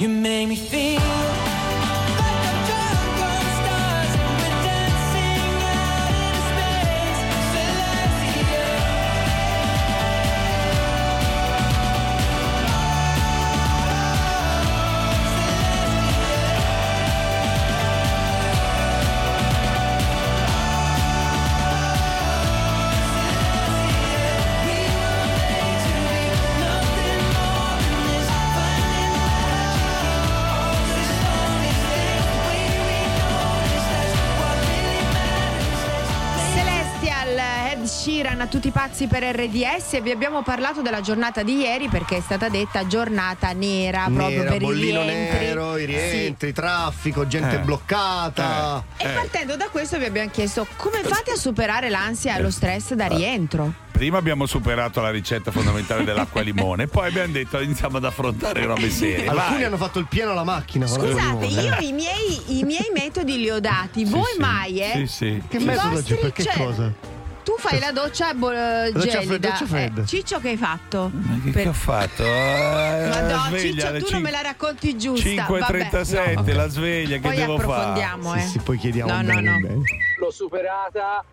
[0.00, 0.79] You make me feel.
[39.00, 42.86] Pazzi per RDS e vi abbiamo parlato della giornata di ieri perché è stata detta
[42.86, 45.38] giornata nera, proprio Nera, per i bollino rientri.
[45.46, 47.58] nero, i rientri, traffico, gente Eh.
[47.60, 48.84] bloccata.
[48.96, 52.92] E partendo da questo vi abbiamo chiesto come fate a superare l'ansia e lo stress
[52.94, 53.72] da rientro?
[53.90, 58.64] Prima abbiamo superato la ricetta fondamentale dell'acqua e limone, poi abbiamo detto iniziamo ad affrontare
[58.64, 59.26] robe serie.
[59.26, 59.64] Alcuni Vai.
[59.64, 60.86] hanno fatto il pieno alla macchina.
[60.86, 64.40] Scusate, io i miei, i miei metodi li ho dati, voi sì.
[64.40, 64.92] mai, eh?
[64.94, 65.42] Sì, sì.
[65.48, 66.20] Che I metodo vostri, c'è?
[66.20, 67.09] Per che cioè, cosa?
[67.42, 69.20] Tu fai la doccia bo- doccia gelida.
[69.22, 70.02] fredda, doccia fredda.
[70.02, 71.10] Eh, Ciccio che hai fatto?
[71.44, 72.22] Che, Per- che ho fatto?
[72.22, 75.28] Eh, Ma la no, sveglia Ciccio, tu non me la racconti giusta.
[75.28, 77.72] 5.37, Vabbè, no, la sveglia, che Poi devo fare?
[77.72, 78.40] approfondiamo, eh.
[78.40, 79.58] Sì, poi chiediamo No, no, no.
[79.60, 79.82] bene.
[80.18, 81.24] L'ho superata,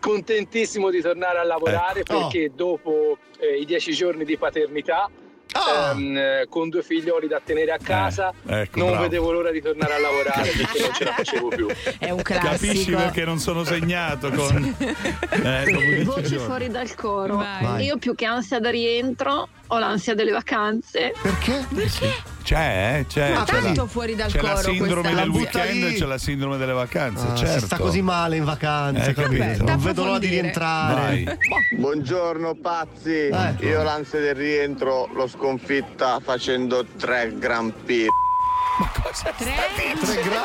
[0.00, 2.18] contentissimo di tornare a lavorare Ecco.
[2.28, 5.08] perché dopo eh, i dieci giorni di paternità,
[5.54, 5.90] Ah.
[5.94, 9.02] ehm, eh, con due figlioli da tenere a casa, Eh, ecco, non bravo.
[9.02, 11.66] vedevo l'ora di tornare a lavorare perché non ce la facevo più.
[11.98, 12.96] È un Capisci classico.
[12.96, 14.76] perché non sono segnato con...
[15.44, 17.36] Eh, Voci fuori dal coro.
[17.36, 17.62] Vai.
[17.64, 17.84] Vai.
[17.84, 21.12] Io più che ansia da rientro ho l'ansia delle vacanze.
[21.20, 21.66] Perché?
[22.42, 23.32] C'è, eh, c'è.
[23.32, 25.82] Ah, c'è la- Tanto fuori dal C'è la coro sindrome questa- del La butta weekend
[25.84, 25.94] lì.
[25.94, 27.58] e c'è la sindrome delle vacanze, Ah, certo.
[27.60, 29.42] Si sta così male in vacanza, Eh, capito?
[29.44, 29.64] capito.
[29.64, 31.22] Non vedo l'ora di rientrare.
[31.24, 31.36] Vai.
[31.78, 33.54] Buongiorno pazzi, Eh.
[33.60, 38.06] io l'ansia del rientro l'ho sconfitta facendo tre gran P.
[38.78, 39.52] Ma cosa Tre?
[39.76, 40.42] Tre gran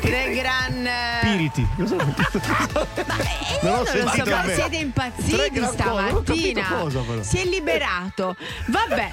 [0.00, 0.86] Tre gran.
[0.86, 1.66] eh, spiriti.
[1.76, 2.28] Cosa vuol dire?
[2.32, 4.54] Eh, Non ho so, sentito ma bene.
[4.54, 6.68] siete Tre impazziti gran stamattina.
[6.68, 7.22] cosa, però.
[7.22, 8.36] si è liberato.
[8.66, 9.12] Vabbè,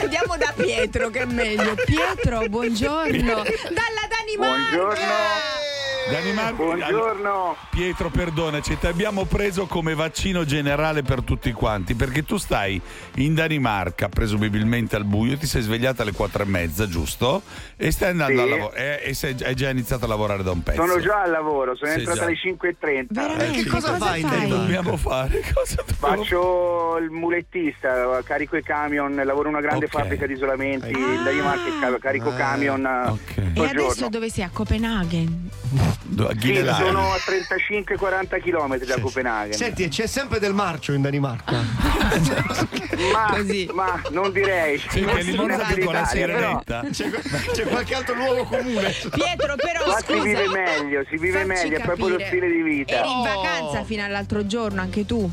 [0.00, 1.74] andiamo da Pietro che è meglio.
[1.84, 3.34] Pietro, buongiorno.
[3.34, 5.65] Dalla Danimarca.
[6.10, 6.52] Danimarca.
[6.52, 7.56] Buongiorno.
[7.70, 12.80] Pietro, perdonaci, ti abbiamo preso come vaccino generale per tutti quanti, perché tu stai
[13.16, 17.42] in Danimarca, presumibilmente al buio, ti sei svegliata alle quattro e mezza, giusto?
[17.76, 18.46] E stai andando Sì.
[18.46, 19.02] a lavorare.
[19.04, 20.86] E, e sei, hai già iniziato a lavorare da un pezzo.
[20.86, 22.24] Sono già al lavoro, sono Sei entrato già.
[22.26, 23.06] alle 5.30.
[23.10, 23.58] Veramente?
[23.58, 24.22] Eh, sì, cosa, fai?
[24.22, 25.40] Che dobbiamo fare?
[25.52, 29.90] Cosa dobbiamo Faccio il mulettista, carico i camion, lavoro in una grande Ok.
[29.90, 34.08] fabbrica di isolamenti in Danimarca e ca- carico camion E tutto il adesso giorno.
[34.08, 34.44] dove sei?
[34.44, 35.50] A Copenaghen.
[36.38, 39.52] Sì, sono a 35-40 km da Copenaghen.
[39.52, 41.54] Senti, c'è sempre del marcio in Danimarca.
[43.12, 43.36] Ma,
[43.74, 44.78] ma non direi.
[44.88, 46.84] Sì, Non nega con la sirenetta.
[46.90, 48.90] C'è, c'è qualche altro luogo comune.
[49.10, 50.22] Pietro, però Qua scusa.
[50.22, 52.94] si vive meglio, si vive facci meglio, è proprio lo stile di vita.
[52.98, 55.30] Eri in vacanza fino all'altro giorno, anche tu.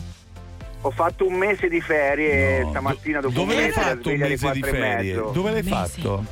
[0.81, 3.95] Ho fatto un mese di ferie e stamattina dopo Dove un l'hai mese la fatto
[4.09, 5.13] un sveglia alle mese di 4 ferie?
[5.13, 5.69] Dove l'hai Mese.
[6.01, 6.25] fatto?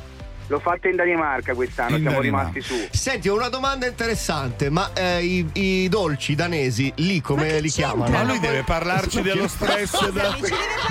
[0.48, 2.50] L'ho fatta in Danimarca quest'anno, In siamo Danimarca.
[2.52, 2.88] rimasti su.
[2.90, 8.10] Senti, ho una domanda interessante, ma eh, i, i dolci danesi lì come li chiamano?
[8.10, 10.36] Ma lui deve parlarci dello stress da,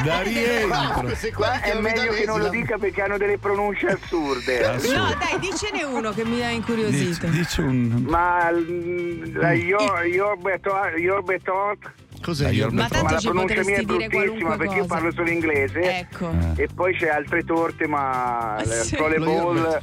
[0.03, 1.07] da rientro.
[1.61, 4.65] È meglio che non lo dica perché hanno delle pronunce assurde.
[4.65, 4.97] Assurdo.
[4.97, 7.27] No, dai, dicene uno che mi ha incuriosito.
[7.27, 8.05] Dici, dici un.
[8.07, 11.91] Ma mm, la Yorbetot
[12.21, 12.43] Cos'è?
[12.45, 12.61] La io?
[12.69, 12.81] Yorbetot?
[12.91, 14.93] Ma tanto la ci pronuncia mia è potresti dire bruttissima qualunque perché io cosa.
[14.93, 16.31] parlo solo inglese Ecco.
[16.55, 18.95] e poi c'è altre torte ma le Sì.
[19.17, 19.79] ball.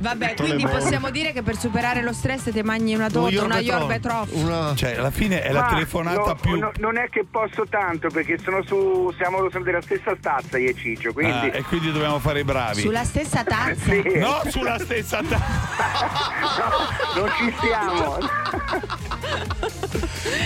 [0.00, 4.30] Vabbè, quindi possiamo dire che per superare lo stress ti mangi una torta, una Yorbetroff.
[4.34, 4.74] Una...
[4.74, 6.58] Cioè, alla fine è la Ma telefonata no, più.
[6.58, 10.68] no, non è che posso tanto perché sono su siamo siamo della stessa stazza io
[10.70, 12.80] e Ciccio Ah, quindi e quindi dobbiamo fare i bravi.
[12.82, 13.76] Sulla stessa tazza.
[13.88, 14.02] Sì.
[14.18, 15.36] No, sulla stessa tazza.
[17.16, 18.18] non ci stiamo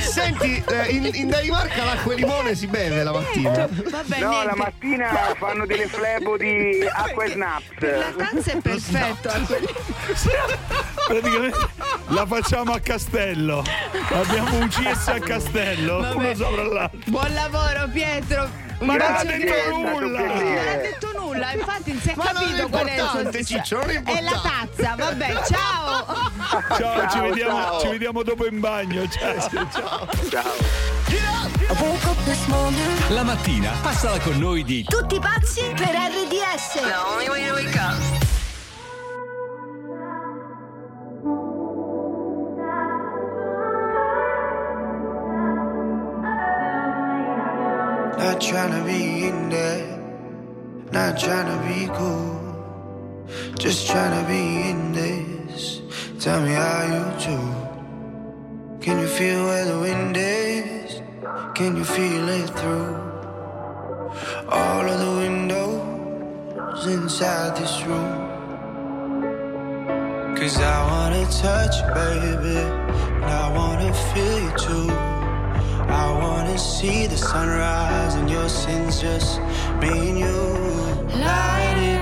[0.03, 3.51] Senti, eh, in, in Danimarca l'acqua e limone si beve la mattina.
[3.51, 4.47] Vabbè, no niente.
[4.47, 5.09] la mattina
[5.39, 9.31] fanno delle flebo di acqua e snaps La tazza è perfetto.
[11.07, 11.59] Praticamente
[12.09, 13.65] la facciamo a Castello.
[14.13, 16.01] Abbiamo un CS a Castello.
[16.01, 16.15] Vabbè.
[16.15, 16.99] Uno sopra l'altro.
[17.07, 18.49] Buon lavoro, Pietro.
[18.81, 20.19] Ma non ha detto nulla.
[20.19, 23.45] Non ha detto nulla, infatti non si è Ma è capito qual è il suo-
[23.45, 26.31] Ciccio, non è È la tazza, vabbè, ciao.
[26.77, 27.81] Ciao, ci, Ciao, vediamo, ciao.
[27.81, 29.09] ci vediamo dopo in bagno.
[29.09, 31.01] Ciao.
[33.09, 36.83] La mattina passala con noi di Tutti pazzi per RDS.
[48.19, 49.99] Not tryna be in there,
[50.91, 53.25] not tryna be cool.
[53.57, 55.81] Just tryna be in this.
[56.19, 57.63] Tell me how you do.
[58.81, 60.82] Can you feel where the wind is?
[61.23, 62.97] Can you feel it through
[64.49, 68.13] all of the windows inside this room?
[70.37, 72.59] Cause I wanna touch you, baby.
[73.23, 74.91] And I wanna feel you too.
[75.89, 79.39] I wanna see the sunrise and your sins just
[79.81, 80.43] me and you.
[81.23, 82.02] Light it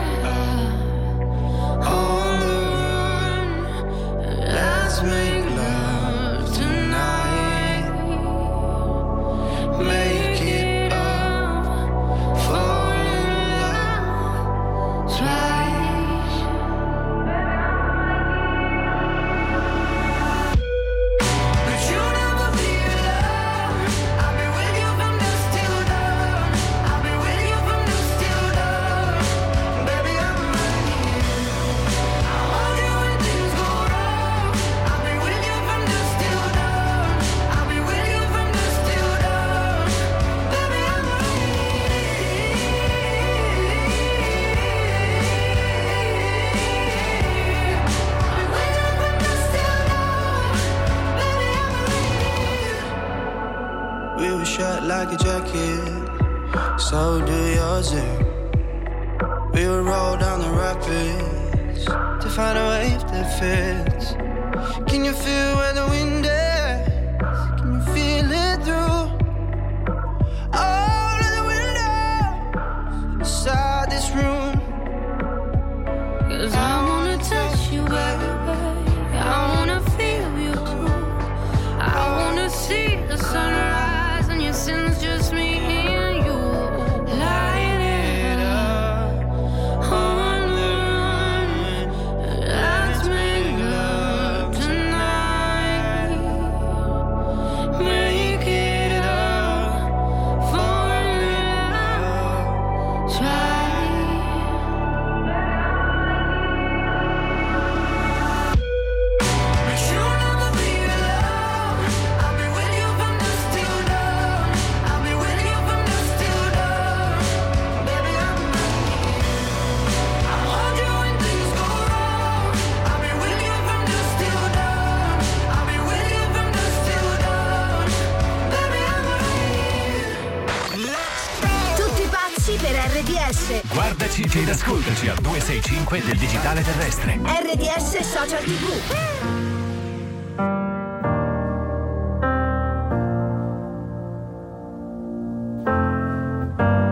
[134.63, 137.19] ascoltaci al 265 del digitale terrestre.
[137.19, 138.67] RDS Social TV.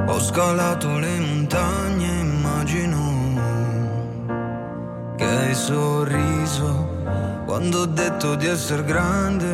[0.07, 2.97] Ho scalato le montagne, immagino
[5.17, 6.97] che hai sorriso
[7.45, 9.47] quando ho detto di essere grande,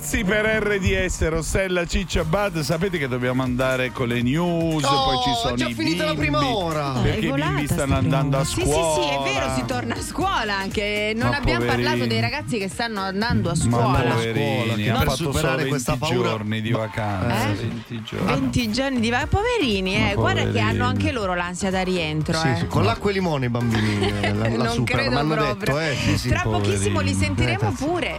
[0.00, 2.60] Pazzi per RDS, Rossella, Ciccia, Bad.
[2.60, 6.06] Sapete che dobbiamo andare con le news, Oh, poi ci sono è già i finita
[6.06, 6.92] la prima ora.
[7.02, 8.94] Perché i bimbi sta stanno prima andando a Sì, scuola.
[8.94, 11.12] sì, sì, è vero, si torna a scuola anche.
[11.14, 12.06] Non Ma abbiamo parlato poverini.
[12.08, 14.00] dei ragazzi che stanno andando a Ma scuola.
[14.14, 17.50] poverini, che hanno fatto superare solo questa 20 paura- giorni di vacanza.
[17.50, 17.54] Eh?
[17.54, 18.26] 20 giorni.
[18.26, 19.98] 20 giorni di va- poverini, eh.
[19.98, 20.68] Ma Guarda che poverini.
[20.70, 22.38] hanno anche loro l'ansia da rientro.
[22.38, 22.56] Sì, eh.
[22.56, 25.54] sì, con l'acqua e limone i bambini eh, la, la non superano, credo proprio.
[25.74, 26.28] detto, eh, sì, sì.
[26.30, 27.14] Tra pochissimo li poverini.
[27.18, 28.18] sentiremo Eh, pure.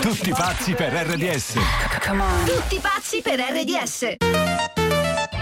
[0.00, 1.54] Tutti pazzi per RDS.
[2.44, 4.16] Tutti pazzi per RDS.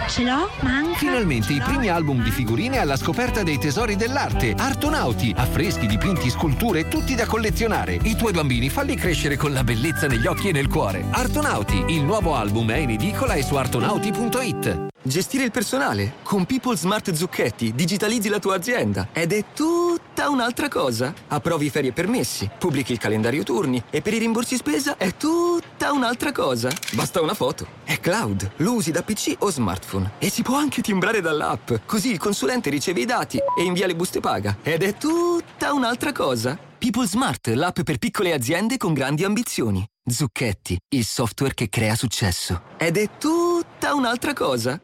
[0.09, 0.51] Ce l'ho?
[0.61, 0.99] Manca.
[0.99, 4.55] Finalmente i primi album di figurine alla scoperta dei tesori dell'arte.
[4.57, 7.99] Artonauti, affreschi, dipinti, sculture, tutti da collezionare.
[8.03, 11.05] I tuoi bambini falli crescere con la bellezza negli occhi e nel cuore.
[11.11, 14.90] Artonauti, il nuovo album è in edicola e su artonauti.it.
[15.03, 16.17] Gestire il personale.
[16.23, 21.15] Con People Smart Zucchetti digitalizzi la tua azienda ed è tutta un'altra cosa.
[21.29, 25.93] Approvi ferie e permessi, pubblichi il calendario turni e per i rimborsi spesa è tutta
[25.93, 26.71] un'altra cosa.
[26.93, 27.67] Basta una foto.
[27.83, 31.73] È cloud, lo usi da PC o smartphone e si può anche timbrare dall'app.
[31.87, 34.59] Così il consulente riceve i dati e invia le buste paga.
[34.63, 36.70] Ed è tutta un'altra cosa.
[36.81, 39.87] People Smart, l'app per piccole aziende con grandi ambizioni.
[40.03, 42.63] Zucchetti, il software che crea successo.
[42.79, 44.81] Ed è tutta un'altra cosa.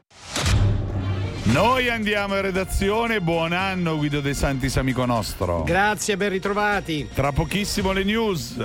[1.44, 5.62] Noi andiamo in redazione, buon anno Guido De Santis amico nostro.
[5.62, 7.08] Grazie, ben ritrovati.
[7.14, 8.56] Tra pochissimo le news.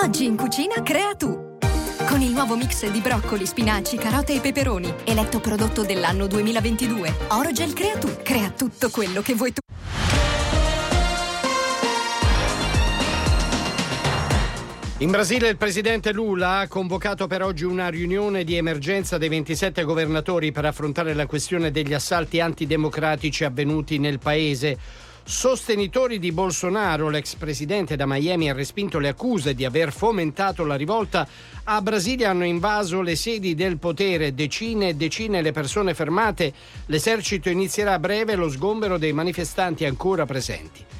[0.00, 1.58] Oggi in cucina crea tu.
[2.06, 7.12] Con il nuovo mix di broccoli, spinaci, carote e peperoni, eletto prodotto dell'anno 2022.
[7.30, 8.16] Orogel crea tu.
[8.22, 9.58] Crea tutto quello che vuoi tu.
[15.00, 19.82] In Brasile il presidente Lula ha convocato per oggi una riunione di emergenza dei 27
[19.82, 24.78] governatori per affrontare la questione degli assalti antidemocratici avvenuti nel paese.
[25.22, 30.76] Sostenitori di Bolsonaro, l'ex presidente da Miami ha respinto le accuse di aver fomentato la
[30.76, 31.28] rivolta.
[31.64, 36.54] A Brasilia hanno invaso le sedi del potere, decine e decine le persone fermate.
[36.86, 40.95] L'esercito inizierà a breve lo sgombero dei manifestanti ancora presenti.